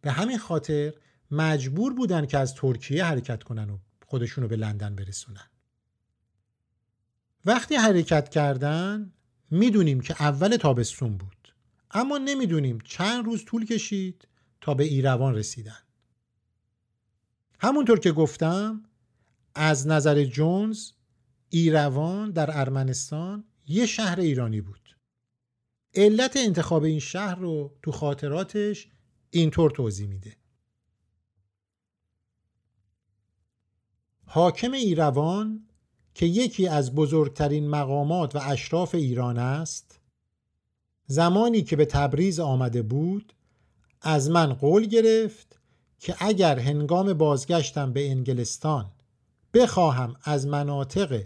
به 0.00 0.10
همین 0.10 0.38
خاطر 0.38 0.94
مجبور 1.30 1.94
بودن 1.94 2.26
که 2.26 2.38
از 2.38 2.54
ترکیه 2.54 3.04
حرکت 3.04 3.42
کنن 3.42 3.70
و 3.70 3.78
خودشونو 4.06 4.48
به 4.48 4.56
لندن 4.56 4.94
برسونن. 4.94 5.50
وقتی 7.44 7.74
حرکت 7.74 8.28
کردن 8.28 9.12
می‌دونیم 9.50 10.00
که 10.00 10.22
اول 10.22 10.56
تابستون 10.56 11.16
بود. 11.16 11.54
اما 11.90 12.18
نمی‌دونیم 12.18 12.78
چند 12.84 13.24
روز 13.24 13.44
طول 13.44 13.64
کشید 13.64 14.28
تا 14.60 14.74
به 14.74 14.84
ایروان 14.84 15.34
رسیدن. 15.34 15.78
همونطور 17.60 17.98
که 17.98 18.12
گفتم 18.12 18.82
از 19.54 19.86
نظر 19.86 20.24
جونز 20.24 20.90
ایروان 21.48 22.30
در 22.30 22.58
ارمنستان 22.58 23.44
یه 23.66 23.86
شهر 23.86 24.20
ایرانی 24.20 24.60
بود. 24.60 24.87
علت 25.98 26.36
انتخاب 26.36 26.82
این 26.82 26.98
شهر 26.98 27.34
رو 27.34 27.76
تو 27.82 27.92
خاطراتش 27.92 28.88
اینطور 29.30 29.70
توضیح 29.70 30.08
میده. 30.08 30.36
حاکم 34.26 34.72
ایروان 34.72 35.68
که 36.14 36.26
یکی 36.26 36.68
از 36.68 36.94
بزرگترین 36.94 37.68
مقامات 37.68 38.36
و 38.36 38.38
اشراف 38.42 38.94
ایران 38.94 39.38
است 39.38 40.00
زمانی 41.06 41.62
که 41.62 41.76
به 41.76 41.84
تبریز 41.84 42.40
آمده 42.40 42.82
بود 42.82 43.34
از 44.00 44.30
من 44.30 44.52
قول 44.52 44.86
گرفت 44.86 45.60
که 45.98 46.16
اگر 46.18 46.58
هنگام 46.58 47.12
بازگشتم 47.12 47.92
به 47.92 48.10
انگلستان 48.10 48.92
بخواهم 49.54 50.16
از 50.22 50.46
مناطق 50.46 51.22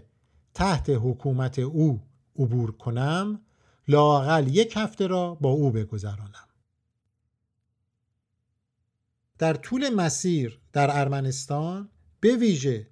تحت 0.53 0.89
حکومت 0.89 1.59
او 1.59 2.01
عبور 2.35 2.71
کنم 2.71 3.41
لاقل 3.87 4.47
یک 4.47 4.73
هفته 4.75 5.07
را 5.07 5.35
با 5.35 5.49
او 5.49 5.71
بگذرانم. 5.71 6.47
در 9.37 9.53
طول 9.53 9.89
مسیر 9.89 10.59
در 10.73 10.99
ارمنستان 10.99 11.89
به 12.19 12.35
ویژه 12.35 12.87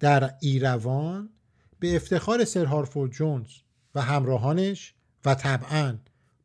در 0.00 0.34
ایروان 0.40 1.30
به 1.78 1.96
افتخار 1.96 2.44
سر 2.44 2.64
هارفورد 2.64 3.10
جونز 3.10 3.50
و 3.94 4.00
همراهانش 4.00 4.94
و 5.24 5.34
طبعا 5.34 5.98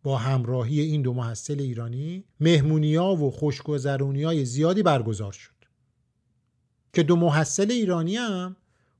با 0.03 0.17
همراهی 0.17 0.81
این 0.81 1.01
دو 1.01 1.13
محصل 1.13 1.59
ایرانی 1.59 2.23
مهمونیا 2.39 3.05
و 3.05 3.31
خوشگذرونی 3.31 4.23
های 4.23 4.45
زیادی 4.45 4.83
برگزار 4.83 5.31
شد. 5.31 5.53
که 6.93 7.03
دو 7.03 7.15
محصل 7.15 7.71
ایرانی 7.71 8.15
هم 8.15 8.55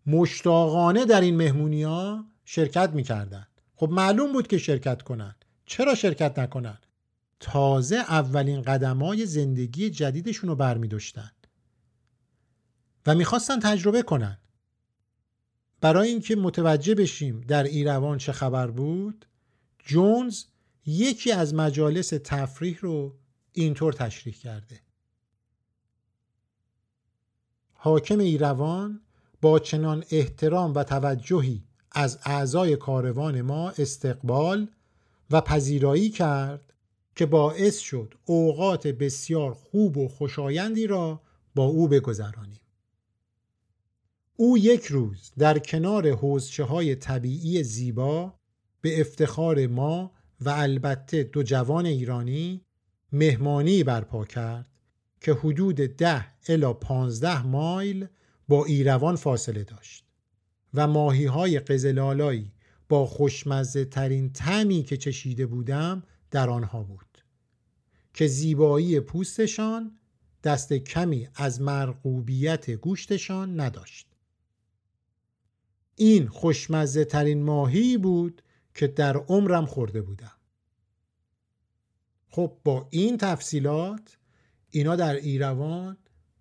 مشتاقانه 0.06 1.06
در 1.06 1.22
این 1.22 1.36
مهمونیا 1.36 2.26
شرکت 2.46 2.90
می‌کردن 2.90 3.48
خب 3.80 3.90
معلوم 3.90 4.34
بود 4.34 4.48
که 4.48 4.58
شرکت 4.58 5.02
کنن. 5.02 5.36
چرا 5.66 5.96
شرکت 5.96 6.40
نکنن؟ 6.40 6.78
تازه 7.40 7.96
اولین 7.96 8.62
قدمای 8.62 9.26
زندگی 9.26 9.90
جدیدشون 9.90 10.50
رو 10.50 10.56
برمی 10.56 10.90
و 13.06 13.16
می‌خواستن 13.16 13.60
تجربه 13.60 14.02
کنن. 14.02 14.38
برای 15.82 16.10
اینکه 16.10 16.36
متوجه 16.36 16.96
بشیم 16.96 17.42
در 17.42 17.64
ایروان 17.64 18.18
چه 18.18 18.32
خبر 18.32 18.72
بود 18.72 19.26
جونز 19.86 20.44
یکی 20.86 21.32
از 21.32 21.54
مجالس 21.54 22.10
تفریح 22.10 22.78
رو 22.80 23.18
اینطور 23.52 23.94
تشریح 23.94 24.36
کرده. 24.36 24.82
حاکم 27.74 28.20
ایروان 28.20 29.02
با 29.42 29.60
چنان 29.60 30.04
احترام 30.12 30.74
و 30.74 30.84
توجهی 30.84 31.67
از 32.00 32.20
اعضای 32.24 32.76
کاروان 32.76 33.42
ما 33.42 33.70
استقبال 33.70 34.68
و 35.32 35.42
پذیرایی 35.42 36.10
کرد 36.10 36.74
که 37.16 37.26
باعث 37.26 37.80
شد 37.80 38.14
اوقات 38.26 38.88
بسیار 38.88 39.54
خوب 39.54 39.98
و 39.98 40.08
خوشایندی 40.08 40.88
را 40.88 41.22
با 41.56 41.66
او 41.66 41.88
بگذرانیم. 41.88 42.62
او 44.36 44.58
یک 44.58 44.86
روز 44.86 45.32
در 45.38 45.60
کنار 45.60 46.12
حوزچه 46.12 46.64
های 46.64 46.96
طبیعی 46.96 47.64
زیبا 47.64 48.34
به 48.82 49.02
افتخار 49.02 49.68
ما 49.68 50.12
و 50.42 50.50
البته 50.50 51.24
دو 51.24 51.44
جوان 51.44 51.86
ایرانی 51.86 52.66
مهمانی 53.12 53.84
برپا 53.84 54.26
کرد 54.26 54.68
که 55.22 55.34
حدود 55.34 55.76
ده 55.76 56.26
الا 56.48 56.74
پانزده 56.74 57.46
مایل 57.46 58.08
با 58.48 58.66
ایروان 58.66 59.16
فاصله 59.16 59.64
داشت. 59.64 60.07
و 60.74 60.88
ماهی 60.88 61.26
های 61.26 61.60
قزلالایی 61.60 62.52
با 62.90 63.06
خوشمزه 63.06 63.86
ترین 63.86 64.34
تمی 64.34 64.84
که 64.84 64.98
چشیده 64.98 65.46
بودم 65.46 66.04
در 66.32 66.50
آنها 66.50 66.84
بود 66.84 67.24
که 68.14 68.28
زیبایی 68.28 69.00
پوستشان 69.00 69.98
دست 70.44 70.74
کمی 70.74 71.28
از 71.36 71.62
مرغوبیت 71.62 72.72
گوشتشان 72.72 73.60
نداشت. 73.60 74.08
این 75.96 76.28
خوشمزه 76.28 77.06
ترین 77.06 77.44
ماهی 77.44 77.98
بود 77.98 78.42
که 78.74 78.88
در 78.88 79.18
عمرم 79.18 79.66
خورده 79.66 80.02
بودم. 80.02 80.38
خب 82.30 82.58
با 82.64 82.88
این 82.92 83.18
تفصیلات 83.18 84.18
اینا 84.70 84.96
در 84.96 85.16
ایروان 85.16 85.98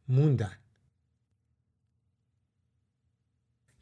موندن. 0.08 0.56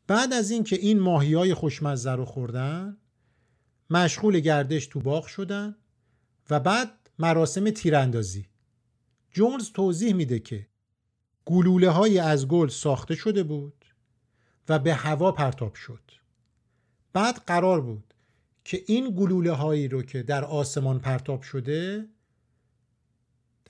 بعد 0.07 0.33
از 0.33 0.51
اینکه 0.51 0.77
این, 0.77 0.85
این 0.85 1.01
ماهی 1.01 1.35
های 1.35 1.55
خوشمزه 1.55 2.12
رو 2.12 2.25
خوردن 2.25 2.97
مشغول 3.90 4.40
گردش 4.40 4.87
تو 4.87 5.01
باغ 5.01 5.27
شدن 5.27 5.77
و 6.51 6.61
بعد 6.61 7.11
مراسم 7.19 7.71
تیراندازی. 7.71 8.49
جونز 9.31 9.71
توضیح 9.71 10.14
میده 10.14 10.38
که 10.38 10.67
گلوله 11.45 11.90
های 11.90 12.19
از 12.19 12.49
گل 12.49 12.69
ساخته 12.69 13.14
شده 13.14 13.43
بود 13.43 13.85
و 14.69 14.79
به 14.79 14.95
هوا 14.95 15.33
پرتاب 15.33 15.75
شد. 15.75 16.11
بعد 17.12 17.37
قرار 17.47 17.81
بود 17.81 18.14
که 18.64 18.85
این 18.87 19.14
گلوله 19.17 19.53
هایی 19.53 19.88
رو 19.88 20.03
که 20.03 20.23
در 20.23 20.45
آسمان 20.45 20.99
پرتاب 20.99 21.43
شده 21.43 22.09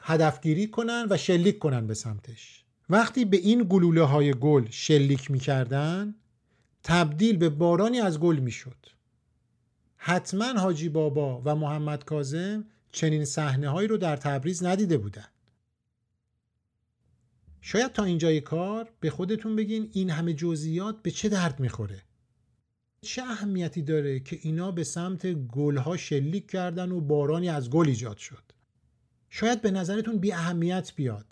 هدفگیری 0.01 0.67
کنن 0.67 1.07
و 1.11 1.17
شلیک 1.17 1.59
کنن 1.59 1.87
به 1.87 1.95
سمتش. 1.95 2.65
وقتی 2.91 3.25
به 3.25 3.37
این 3.37 3.67
گلوله 3.69 4.03
های 4.03 4.35
گل 4.35 4.67
شلیک 4.71 5.31
می‌کردن 5.31 6.15
تبدیل 6.85 7.37
به 7.37 7.49
بارانی 7.49 8.01
از 8.01 8.21
گل 8.21 8.37
می‌شد. 8.37 8.87
حتما 9.97 10.53
حاجی 10.53 10.89
بابا 10.89 11.43
و 11.45 11.55
محمد 11.55 12.05
کازم 12.05 12.65
چنین 12.93 13.25
صحنه 13.25 13.69
هایی 13.69 13.89
رو 13.89 13.97
در 13.97 14.17
تبریز 14.17 14.65
ندیده 14.65 14.99
بودن 14.99 15.27
شاید 17.61 17.93
تا 17.93 18.05
اینجای 18.05 18.41
کار 18.41 18.91
به 19.01 19.11
خودتون 19.11 19.57
بگین 19.57 19.91
این 19.93 20.11
همه 20.11 20.35
جزئیات 20.35 21.03
به 21.03 21.11
چه 21.11 21.29
درد 21.29 21.61
می‌خوره. 21.61 22.03
چه 23.01 23.23
اهمیتی 23.23 23.83
داره 23.83 24.21
که 24.21 24.39
اینا 24.43 24.71
به 24.71 24.85
سمت 24.85 25.27
گلها 25.33 25.97
شلیک 25.97 26.51
کردن 26.51 26.93
و 26.93 27.01
بارانی 27.01 27.49
از 27.49 27.71
گل 27.71 27.89
ایجاد 27.89 28.17
شد؟ 28.17 28.43
شاید 29.31 29.63
به 29.63 29.71
نظرتون 29.71 30.19
بی 30.19 30.33
اهمیت 30.33 30.93
بیاد 30.97 31.27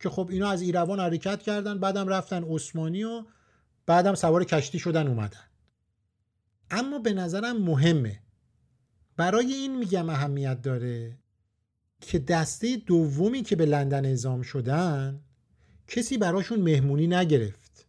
که 0.00 0.08
خب 0.08 0.28
اینا 0.30 0.48
از 0.48 0.62
ایروان 0.62 1.00
حرکت 1.00 1.42
کردن 1.42 1.78
بعدم 1.78 2.08
رفتن 2.08 2.44
عثمانی 2.44 3.04
و 3.04 3.24
بعدم 3.88 4.14
سوار 4.14 4.44
کشتی 4.44 4.78
شدن 4.78 5.06
اومدن. 5.06 5.44
اما 6.70 6.98
به 6.98 7.12
نظرم 7.12 7.62
مهمه. 7.62 8.22
برای 9.16 9.52
این 9.52 9.78
میگم 9.78 10.08
اهمیت 10.08 10.62
داره 10.62 11.18
که 12.00 12.18
دسته 12.18 12.76
دومی 12.76 13.42
که 13.42 13.56
به 13.56 13.66
لندن 13.66 14.06
اعزام 14.06 14.42
شدن 14.42 15.20
کسی 15.86 16.18
براشون 16.18 16.60
مهمونی 16.60 17.06
نگرفت. 17.06 17.88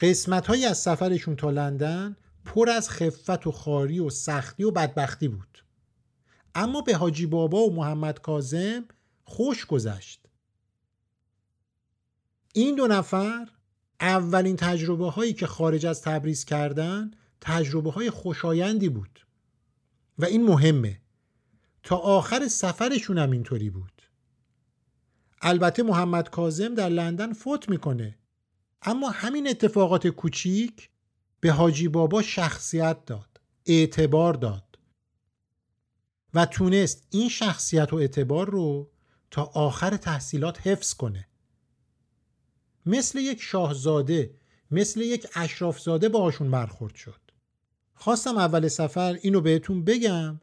قسمت 0.00 0.46
های 0.46 0.64
از 0.64 0.78
سفرشون 0.78 1.36
تا 1.36 1.50
لندن 1.50 2.16
پر 2.44 2.70
از 2.70 2.90
خفت 2.90 3.46
و 3.46 3.52
خاری 3.52 4.00
و 4.00 4.10
سختی 4.10 4.64
و 4.64 4.70
بدبختی 4.70 5.28
بود. 5.28 5.64
اما 6.54 6.80
به 6.80 6.96
حاجی 6.96 7.26
بابا 7.26 7.58
و 7.58 7.74
محمد 7.74 8.20
کازم 8.20 8.84
خوش 9.24 9.66
گذشت. 9.66 10.26
این 12.54 12.74
دو 12.74 12.86
نفر 12.86 13.48
اولین 14.02 14.56
تجربه 14.56 15.10
هایی 15.10 15.32
که 15.32 15.46
خارج 15.46 15.86
از 15.86 16.02
تبریز 16.02 16.44
کردن 16.44 17.10
تجربه 17.40 17.90
های 17.90 18.10
خوشایندی 18.10 18.88
بود. 18.88 19.26
و 20.18 20.24
این 20.24 20.44
مهمه. 20.44 21.00
تا 21.82 21.96
آخر 21.96 22.48
سفرشون 22.48 23.18
هم 23.18 23.30
اینطوری 23.30 23.70
بود. 23.70 24.02
البته 25.42 25.82
محمد 25.82 26.30
کازم 26.30 26.74
در 26.74 26.88
لندن 26.88 27.32
فوت 27.32 27.68
می‌کنه. 27.68 28.18
اما 28.82 29.10
همین 29.10 29.48
اتفاقات 29.48 30.06
کوچیک 30.06 30.90
به 31.40 31.52
حاجی 31.52 31.88
بابا 31.88 32.22
شخصیت 32.22 33.04
داد 33.04 33.40
اعتبار 33.66 34.34
داد. 34.34 34.78
و 36.34 36.46
تونست 36.46 37.06
این 37.10 37.28
شخصیت 37.28 37.92
و 37.92 37.96
اعتبار 37.96 38.50
رو 38.50 38.90
تا 39.30 39.42
آخر 39.42 39.96
تحصیلات 39.96 40.66
حفظ 40.66 40.94
کنه. 40.94 41.28
مثل 42.86 43.18
یک 43.18 43.42
شاهزاده 43.42 44.30
مثل 44.70 45.00
یک 45.00 45.26
اشرافزاده 45.34 46.08
باهاشون 46.08 46.50
برخورد 46.50 46.94
شد. 46.94 47.20
خواستم 47.94 48.36
اول 48.38 48.68
سفر 48.68 49.18
اینو 49.22 49.40
بهتون 49.40 49.84
بگم 49.84 50.40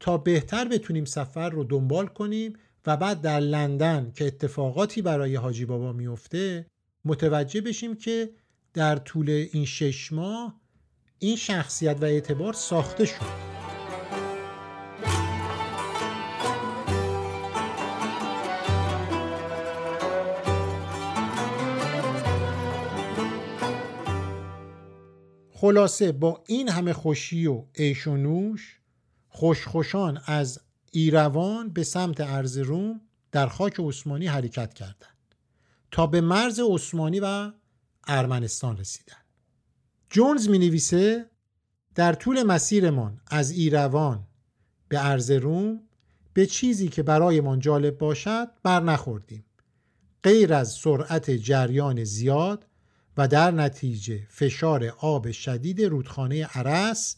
تا 0.00 0.18
بهتر 0.18 0.68
بتونیم 0.68 1.04
سفر 1.04 1.50
رو 1.50 1.64
دنبال 1.64 2.06
کنیم 2.06 2.52
و 2.86 2.96
بعد 2.96 3.20
در 3.20 3.40
لندن 3.40 4.12
که 4.16 4.26
اتفاقاتی 4.26 5.02
برای 5.02 5.36
حاجی 5.36 5.64
بابا 5.64 5.92
میفته 5.92 6.66
متوجه 7.04 7.60
بشیم 7.60 7.96
که 7.96 8.30
در 8.74 8.96
طول 8.96 9.30
این 9.30 9.64
شش 9.64 10.12
ماه 10.12 10.60
این 11.18 11.36
شخصیت 11.36 11.96
و 12.00 12.04
اعتبار 12.04 12.52
ساخته 12.52 13.04
شد. 13.04 13.51
خلاصه 25.62 26.12
با 26.12 26.44
این 26.46 26.68
همه 26.68 26.92
خوشی 26.92 27.46
و 27.46 27.64
عیش 27.74 28.06
و 28.06 28.16
نوش 28.16 28.80
خوشخوشان 29.28 30.20
از 30.26 30.60
ایروان 30.92 31.68
به 31.68 31.84
سمت 31.84 32.20
ارزروم 32.20 33.00
در 33.32 33.46
خاک 33.46 33.76
عثمانی 33.78 34.26
حرکت 34.26 34.74
کردند 34.74 35.34
تا 35.90 36.06
به 36.06 36.20
مرز 36.20 36.60
عثمانی 36.70 37.20
و 37.20 37.52
ارمنستان 38.06 38.76
رسیدند. 38.76 39.24
جونز 40.10 40.48
می 40.48 40.58
نویسه 40.58 41.30
در 41.94 42.12
طول 42.12 42.42
مسیرمان 42.42 43.20
از 43.26 43.50
ایروان 43.50 44.26
به 44.88 45.06
ارزروم 45.06 45.80
به 46.32 46.46
چیزی 46.46 46.88
که 46.88 47.02
برایمان 47.02 47.58
جالب 47.58 47.98
باشد 47.98 48.48
بر 48.62 48.80
نخوردیم. 48.80 49.44
غیر 50.22 50.54
از 50.54 50.72
سرعت 50.72 51.30
جریان 51.30 52.04
زیاد 52.04 52.66
و 53.16 53.28
در 53.28 53.50
نتیجه 53.50 54.26
فشار 54.30 54.84
آب 54.98 55.30
شدید 55.30 55.82
رودخانه 55.82 56.44
عرس 56.44 57.16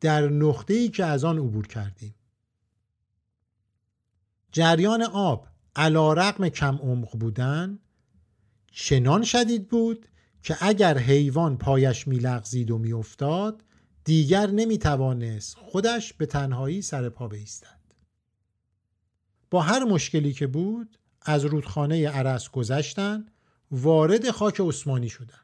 در 0.00 0.28
نقطه‌ای 0.28 0.88
که 0.88 1.04
از 1.04 1.24
آن 1.24 1.38
عبور 1.38 1.66
کردیم. 1.66 2.14
جریان 4.52 5.02
آب 5.02 5.48
علا 5.76 6.12
رقم 6.12 6.48
کم 6.48 6.76
عمق 6.76 7.16
بودن 7.18 7.78
چنان 8.72 9.24
شدید 9.24 9.68
بود 9.68 10.08
که 10.42 10.56
اگر 10.60 10.98
حیوان 10.98 11.58
پایش 11.58 12.08
میلغزید 12.08 12.70
و 12.70 12.78
میافتاد 12.78 13.64
دیگر 14.04 14.46
نمی‌توانست 14.46 15.56
خودش 15.56 16.12
به 16.12 16.26
تنهایی 16.26 16.82
سر 16.82 17.08
پا 17.08 17.28
بایستد 17.28 17.80
با 19.50 19.62
هر 19.62 19.84
مشکلی 19.84 20.32
که 20.32 20.46
بود 20.46 20.98
از 21.22 21.44
رودخانه 21.44 22.08
عرس 22.08 22.50
گذشتن 22.50 23.26
وارد 23.70 24.30
خاک 24.30 24.60
عثمانی 24.60 25.08
شدن. 25.08 25.40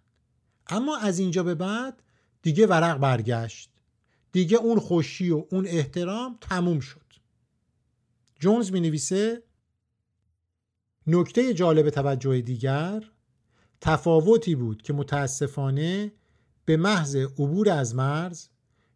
اما 0.67 0.97
از 0.97 1.19
اینجا 1.19 1.43
به 1.43 1.55
بعد 1.55 2.03
دیگه 2.43 2.67
ورق 2.67 2.99
برگشت. 2.99 3.71
دیگه 4.33 4.57
اون 4.57 4.79
خوشی 4.79 5.31
و 5.31 5.45
اون 5.51 5.67
احترام 5.67 6.39
تموم 6.41 6.81
شد. 6.81 7.01
جونز 8.41 8.73
می 8.73 8.81
نویسه 8.81 9.43
نکته 11.07 11.55
جالب 11.55 11.91
توجه 11.91 12.41
دیگر 12.41 13.03
تفاوتی 13.81 14.55
بود 14.55 14.83
که 14.83 14.93
متاسفانه 14.93 16.13
به 16.65 16.77
محض 16.77 17.17
عبور 17.17 17.71
از 17.71 17.95
مرز 17.95 18.49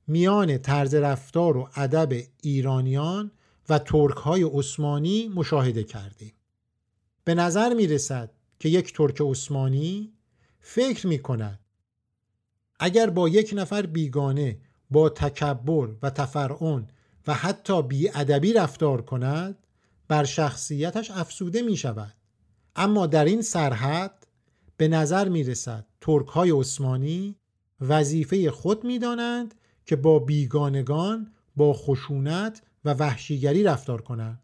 میان 0.06 0.58
طرز 0.58 0.94
رفتار 0.94 1.56
و 1.56 1.68
ادب 1.76 2.22
ایرانیان 2.42 3.30
و 3.68 3.78
ترک 3.78 4.16
های 4.16 4.42
عثمانی 4.42 5.28
مشاهده 5.28 5.84
کردیم. 5.84 6.32
به 7.24 7.34
نظر 7.34 7.74
می 7.74 7.86
رسد 7.86 8.30
که 8.58 8.68
یک 8.68 8.94
ترک 8.94 9.20
عثمانی 9.20 10.12
فکر 10.60 11.06
می 11.06 11.18
کند 11.18 11.60
اگر 12.80 13.10
با 13.10 13.28
یک 13.28 13.52
نفر 13.56 13.86
بیگانه 13.86 14.58
با 14.90 15.08
تکبر 15.08 15.88
و 16.02 16.10
تفرعون 16.10 16.88
و 17.26 17.34
حتی 17.34 17.82
بیادبی 17.82 18.52
رفتار 18.52 19.02
کند 19.02 19.66
بر 20.08 20.24
شخصیتش 20.24 21.10
افسوده 21.10 21.62
می 21.62 21.76
شود 21.76 22.14
اما 22.76 23.06
در 23.06 23.24
این 23.24 23.42
سرحد 23.42 24.26
به 24.76 24.88
نظر 24.88 25.28
می 25.28 25.44
رسد 25.44 25.86
ترک 26.00 26.26
های 26.26 26.50
عثمانی 26.50 27.36
وظیفه 27.80 28.50
خود 28.50 28.84
می 28.84 28.98
دانند 28.98 29.54
که 29.86 29.96
با 29.96 30.18
بیگانگان 30.18 31.32
با 31.56 31.72
خشونت 31.72 32.62
و 32.84 32.94
وحشیگری 32.94 33.62
رفتار 33.62 34.02
کنند 34.02 34.42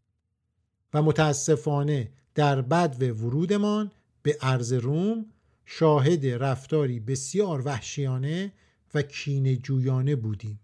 و 0.94 1.02
متاسفانه 1.02 2.10
در 2.34 2.60
بد 2.60 2.96
ورودمان 3.00 3.90
به 4.22 4.38
ارز 4.40 4.72
روم 4.72 5.26
شاهد 5.64 6.26
رفتاری 6.26 7.00
بسیار 7.00 7.62
وحشیانه 7.66 8.52
و 8.94 9.02
کینه 9.02 9.56
جویانه 9.56 10.16
بودیم. 10.16 10.60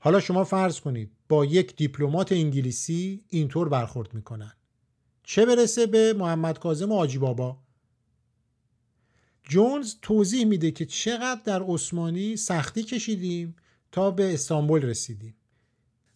حالا 0.00 0.20
شما 0.20 0.44
فرض 0.44 0.80
کنید 0.80 1.12
با 1.28 1.44
یک 1.44 1.76
دیپلمات 1.76 2.32
انگلیسی 2.32 3.24
اینطور 3.28 3.68
برخورد 3.68 4.14
می‌کنن. 4.14 4.52
چه 5.22 5.46
برسه 5.46 5.86
به 5.86 6.12
محمد 6.12 6.58
کاظم 6.58 6.92
و 6.92 6.94
آجی 6.94 7.18
بابا؟ 7.18 7.58
جونز 9.42 9.94
توضیح 10.02 10.44
میده 10.44 10.70
که 10.70 10.86
چقدر 10.86 11.40
در 11.44 11.62
عثمانی 11.62 12.36
سختی 12.36 12.82
کشیدیم 12.82 13.56
تا 13.92 14.10
به 14.10 14.34
استانبول 14.34 14.82
رسیدیم. 14.82 15.34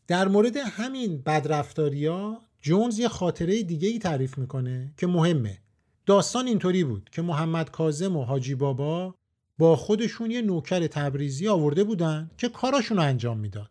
در 0.07 0.29
مورد 0.29 0.57
همین 0.57 1.23
بدرفتاری 1.23 2.07
ها 2.07 2.43
جونز 2.63 2.99
یه 2.99 3.09
خاطره 3.09 3.63
دیگه 3.63 3.89
ای 3.89 3.99
تعریف 3.99 4.39
می‌کنه 4.39 4.95
که 4.97 5.07
مهمه 5.07 5.59
داستان 6.07 6.47
اینطوری 6.47 6.85
بود 6.85 7.11
که 7.13 7.23
محمد 7.23 7.71
کازم 7.71 8.17
و 8.17 8.25
حاجی 8.25 8.55
بابا 8.55 9.15
با 9.59 9.77
خودشون 9.77 10.31
یه 10.31 10.43
نوکر 10.43 10.87
تبریزی 10.87 11.49
آورده 11.49 11.85
بودن 11.85 12.31
که 12.39 12.49
کاراشون 12.49 12.97
رو 12.97 13.03
انجام 13.03 13.39
می‌داد. 13.39 13.71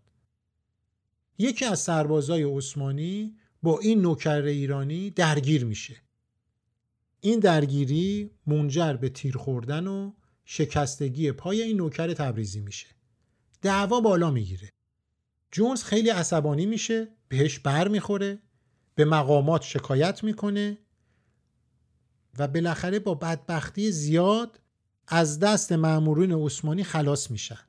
یکی 1.37 1.65
از 1.65 1.79
سربازای 1.79 2.43
عثمانی 2.43 3.35
با 3.63 3.79
این 3.79 4.01
نوکر 4.01 4.41
ایرانی 4.41 5.09
درگیر 5.09 5.65
میشه. 5.65 5.95
این 7.21 7.39
درگیری 7.39 8.31
منجر 8.47 8.93
به 8.93 9.09
تیر 9.09 9.37
خوردن 9.37 9.87
و 9.87 10.11
شکستگی 10.45 11.31
پای 11.31 11.61
این 11.61 11.77
نوکر 11.77 12.13
تبریزی 12.13 12.59
میشه. 12.59 12.87
دعوا 13.61 14.01
بالا 14.01 14.31
می‌گیره. 14.31 14.69
جونز 15.51 15.83
خیلی 15.83 16.09
عصبانی 16.09 16.65
میشه، 16.65 17.07
بهش 17.27 17.59
بر 17.59 17.87
می‌خوره، 17.87 18.39
به 19.01 19.05
مقامات 19.05 19.61
شکایت 19.61 20.23
می‌کنه 20.23 20.77
و 22.39 22.47
بالاخره 22.47 22.99
با 22.99 23.15
بدبختی 23.15 23.91
زیاد 23.91 24.59
از 25.07 25.39
دست 25.39 25.71
مامورین 25.71 26.31
عثمانی 26.31 26.83
خلاص 26.83 27.31
میشن. 27.31 27.59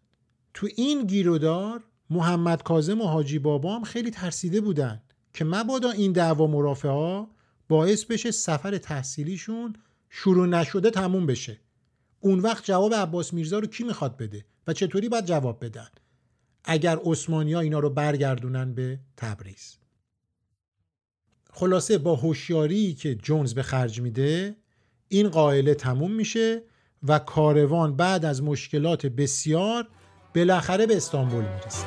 تو 0.54 0.68
این 0.76 1.06
گیرودار 1.06 1.84
محمد 2.10 2.62
کازم 2.62 3.00
و 3.00 3.04
حاجی 3.04 3.38
بابا 3.38 3.76
هم 3.76 3.84
خیلی 3.84 4.10
ترسیده 4.10 4.60
بودن 4.60 5.02
که 5.34 5.44
مبادا 5.44 5.90
این 5.90 6.12
دعوا 6.12 6.46
مرافعه 6.46 6.90
ها 6.90 7.30
باعث 7.68 8.04
بشه 8.04 8.30
سفر 8.30 8.78
تحصیلیشون 8.78 9.76
شروع 10.10 10.46
نشده 10.46 10.90
تموم 10.90 11.26
بشه. 11.26 11.60
اون 12.20 12.38
وقت 12.38 12.64
جواب 12.64 12.94
عباس 12.94 13.34
میرزا 13.34 13.58
رو 13.58 13.66
کی 13.66 13.84
می‌خواد 13.84 14.16
بده 14.16 14.44
و 14.66 14.72
چطوری 14.72 15.08
باید 15.08 15.24
جواب 15.26 15.64
بدن؟ 15.64 15.88
اگر 16.64 16.98
عثمانی 17.04 17.52
ها 17.52 17.60
اینا 17.60 17.78
رو 17.78 17.90
برگردونن 17.90 18.74
به 18.74 19.00
تبریز. 19.16 19.81
خلاصه 21.54 21.98
با 21.98 22.16
هوشیاری 22.16 22.94
که 22.94 23.14
جونز 23.14 23.54
به 23.54 23.62
خرج 23.62 24.00
میده 24.00 24.56
این 25.08 25.28
قائله 25.28 25.74
تموم 25.74 26.12
میشه 26.12 26.62
و 27.02 27.18
کاروان 27.18 27.96
بعد 27.96 28.24
از 28.24 28.42
مشکلات 28.42 29.06
بسیار 29.06 29.88
بالاخره 30.34 30.86
به 30.86 30.96
استانبول 30.96 31.44
می‌رسه. 31.44 31.86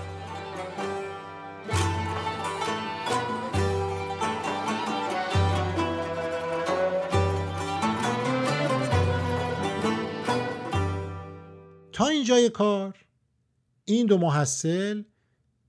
تا 11.91 12.08
اینجای 12.08 12.49
کار 12.49 12.97
این 13.86 14.06
دو 14.06 14.17
محصل 14.17 15.04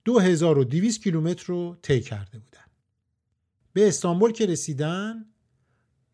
2200 0.04 1.02
کیلومتر 1.02 1.44
رو 1.46 1.76
طی 1.82 2.00
کرده 2.00 2.38
بودن 2.38 2.55
به 3.76 3.88
استانبول 3.88 4.32
که 4.32 4.46
رسیدن 4.46 5.24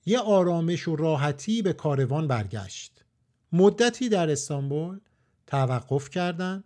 یه 0.06 0.18
آرامش 0.18 0.88
و 0.88 0.96
راحتی 0.96 1.62
به 1.62 1.72
کاروان 1.72 2.28
برگشت. 2.28 3.04
مدتی 3.52 4.08
در 4.08 4.30
استانبول 4.30 5.00
توقف 5.46 6.10
کردند 6.10 6.64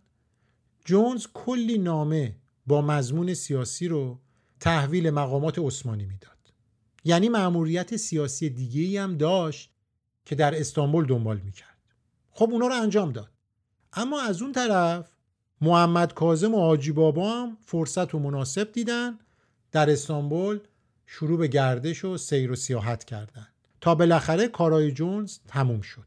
جونز 0.84 1.26
کلی 1.34 1.78
نامه 1.78 2.36
با 2.66 2.82
مضمون 2.82 3.34
سیاسی 3.34 3.88
رو 3.88 4.20
تحویل 4.60 5.10
مقامات 5.10 5.58
عثمانی 5.58 6.06
می‌داد. 6.06 6.52
یعنی 7.04 7.28
مأموریت 7.28 7.96
سیاسی 7.96 8.50
دیگه 8.50 9.02
هم 9.02 9.16
داشت 9.16 9.70
که 10.24 10.34
در 10.34 10.60
استانبول 10.60 11.06
دنبال 11.06 11.40
می‌کرد. 11.40 11.78
خب 12.30 12.50
اونا 12.52 12.66
رو 12.66 12.74
انجام 12.82 13.12
داد. 13.12 13.30
اما 13.92 14.22
از 14.22 14.42
اون 14.42 14.52
طرف 14.52 15.10
محمد 15.60 16.14
کازم 16.14 16.54
و 16.54 16.58
آجی 16.58 16.92
بابا 16.92 17.30
هم 17.30 17.56
فرصت 17.60 18.14
و 18.14 18.18
مناسب 18.18 18.72
دیدن 18.72 19.18
در 19.72 19.90
استانبول 19.90 20.60
شروع 21.06 21.38
به 21.38 21.48
گردش 21.48 22.04
و 22.04 22.16
سیر 22.16 22.50
و 22.50 22.56
سیاحت 22.56 23.04
کردند 23.04 23.52
تا 23.80 23.94
بالاخره 23.94 24.48
کارای 24.48 24.92
جونز 24.92 25.38
تموم 25.48 25.80
شد. 25.80 26.06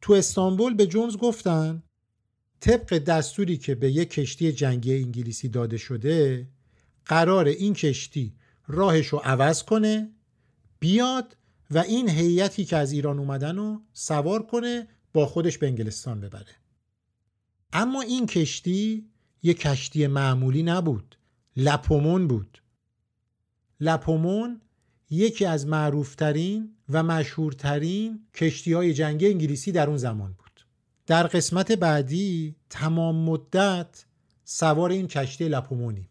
تو 0.00 0.12
استانبول 0.12 0.74
به 0.74 0.86
جونز 0.86 1.16
گفتن 1.16 1.82
طبق 2.60 2.98
دستوری 2.98 3.56
که 3.56 3.74
به 3.74 3.90
یک 3.90 4.10
کشتی 4.10 4.52
جنگی 4.52 4.94
انگلیسی 4.94 5.48
داده 5.48 5.76
شده 5.76 6.48
قرار 7.04 7.46
این 7.46 7.74
کشتی 7.74 8.34
راهش 8.66 9.06
رو 9.06 9.18
عوض 9.18 9.62
کنه 9.62 10.10
بیاد 10.78 11.36
و 11.70 11.78
این 11.78 12.10
هیئتی 12.10 12.64
که 12.64 12.76
از 12.76 12.92
ایران 12.92 13.18
اومدن 13.18 13.56
رو 13.56 13.82
سوار 13.92 14.46
کنه 14.46 14.88
با 15.12 15.26
خودش 15.26 15.58
به 15.58 15.66
انگلستان 15.66 16.20
ببره. 16.20 16.56
اما 17.72 18.02
این 18.02 18.26
کشتی 18.26 19.10
یک 19.42 19.60
کشتی 19.60 20.06
معمولی 20.06 20.62
نبود 20.62 21.16
لپومون 21.56 22.28
بود. 22.28 22.62
لپومون 23.80 24.60
یکی 25.10 25.44
از 25.44 25.66
معروفترین 25.66 26.76
و 26.88 27.02
مشهورترین 27.02 28.20
کشتی 28.34 28.72
های 28.72 28.94
جنگی 28.94 29.26
انگلیسی 29.26 29.72
در 29.72 29.88
اون 29.88 29.96
زمان 29.96 30.32
بود. 30.32 30.46
در 31.06 31.26
قسمت 31.26 31.72
بعدی 31.72 32.56
تمام 32.70 33.16
مدت 33.16 34.04
سوار 34.44 34.90
این 34.90 35.08
کشتی 35.08 35.48
لپومونیم. 35.48 36.08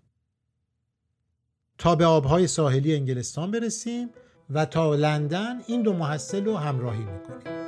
تا 1.77 1.95
به 1.95 2.05
آبهای 2.05 2.47
ساحلی 2.47 2.95
انگلستان 2.95 3.51
برسیم 3.51 4.09
و 4.49 4.65
تا 4.65 4.95
لندن 4.95 5.61
این 5.67 5.81
دو 5.81 5.93
محصل 5.93 6.45
رو 6.45 6.57
همراهی 6.57 7.03
می‌کنیم. 7.03 7.64